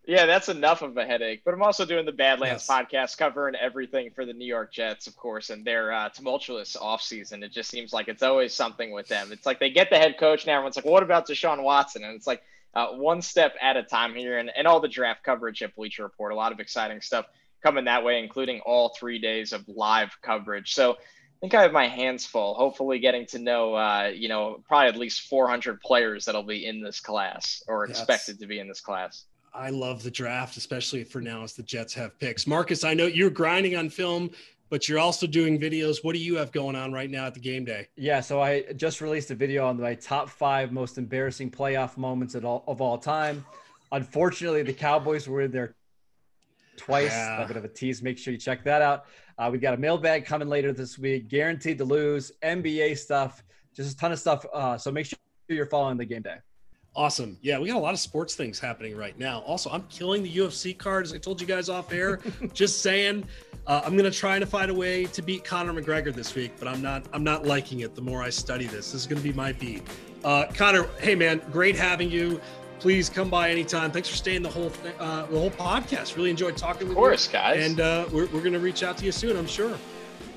[0.09, 1.43] Yeah, that's enough of a headache.
[1.45, 2.67] But I'm also doing the Badlands yes.
[2.67, 7.43] podcast, covering everything for the New York Jets, of course, and their uh, tumultuous offseason.
[7.43, 9.31] It just seems like it's always something with them.
[9.31, 12.03] It's like they get the head coach, and everyone's like, well, "What about Deshaun Watson?"
[12.03, 12.41] And it's like,
[12.73, 16.03] uh, one step at a time here, and, and all the draft coverage at Bleacher
[16.03, 16.31] Report.
[16.31, 17.25] A lot of exciting stuff
[17.63, 20.73] coming that way, including all three days of live coverage.
[20.73, 20.95] So I
[21.41, 22.53] think I have my hands full.
[22.53, 26.81] Hopefully, getting to know, uh, you know, probably at least 400 players that'll be in
[26.81, 29.25] this class or expected to be in this class.
[29.53, 32.45] I love the draft, especially for now as the Jets have picks.
[32.45, 34.29] Marcus, I know you're grinding on film
[34.69, 36.03] but you're also doing videos.
[36.03, 37.87] What do you have going on right now at the game day?
[37.95, 42.35] Yeah, so I just released a video on my top five most embarrassing playoff moments
[42.35, 43.45] of all, of all time.
[43.91, 45.75] Unfortunately, the Cowboys were in there
[46.77, 47.11] twice.
[47.11, 47.43] Yeah.
[47.43, 48.01] A bit of a tease.
[48.01, 49.05] Make sure you check that out.
[49.37, 51.27] Uh, we've got a mailbag coming later this week.
[51.29, 52.31] Guaranteed to lose.
[52.43, 53.43] NBA stuff.
[53.75, 54.45] Just a ton of stuff.
[54.53, 55.17] Uh, so make sure
[55.47, 56.37] you're following the game day.
[56.95, 57.37] Awesome.
[57.41, 59.39] Yeah, we got a lot of sports things happening right now.
[59.41, 62.19] Also, I'm killing the UFC card, as I told you guys off air.
[62.53, 63.25] Just saying,
[63.67, 66.67] uh, I'm gonna try to find a way to beat Conor McGregor this week, but
[66.67, 67.05] I'm not.
[67.13, 67.95] I'm not liking it.
[67.95, 69.83] The more I study this, this is gonna be my beat.
[70.23, 72.41] Uh, Connor, hey man, great having you.
[72.79, 73.91] Please come by anytime.
[73.91, 76.15] Thanks for staying the whole th- uh, the whole podcast.
[76.15, 77.03] Really enjoyed talking with you.
[77.03, 77.33] Of course, you.
[77.33, 77.65] guys.
[77.65, 79.37] And uh, we're we're gonna reach out to you soon.
[79.37, 79.77] I'm sure.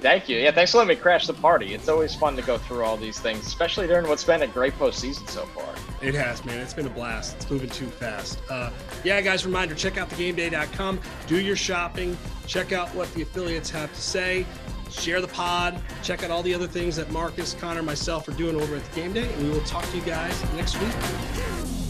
[0.03, 0.39] Thank you.
[0.39, 1.75] Yeah, thanks for letting me crash the party.
[1.75, 4.77] It's always fun to go through all these things, especially during what's been a great
[4.77, 5.73] postseason so far.
[6.03, 6.59] It has, man.
[6.59, 7.37] It's been a blast.
[7.37, 8.41] It's moving too fast.
[8.51, 8.71] Uh,
[9.05, 13.95] yeah, guys, reminder check out thegameday.com, do your shopping, check out what the affiliates have
[13.95, 14.45] to say,
[14.91, 18.61] share the pod, check out all the other things that Marcus, Connor, myself are doing
[18.61, 21.82] over at the game day, and we will talk to you guys next week.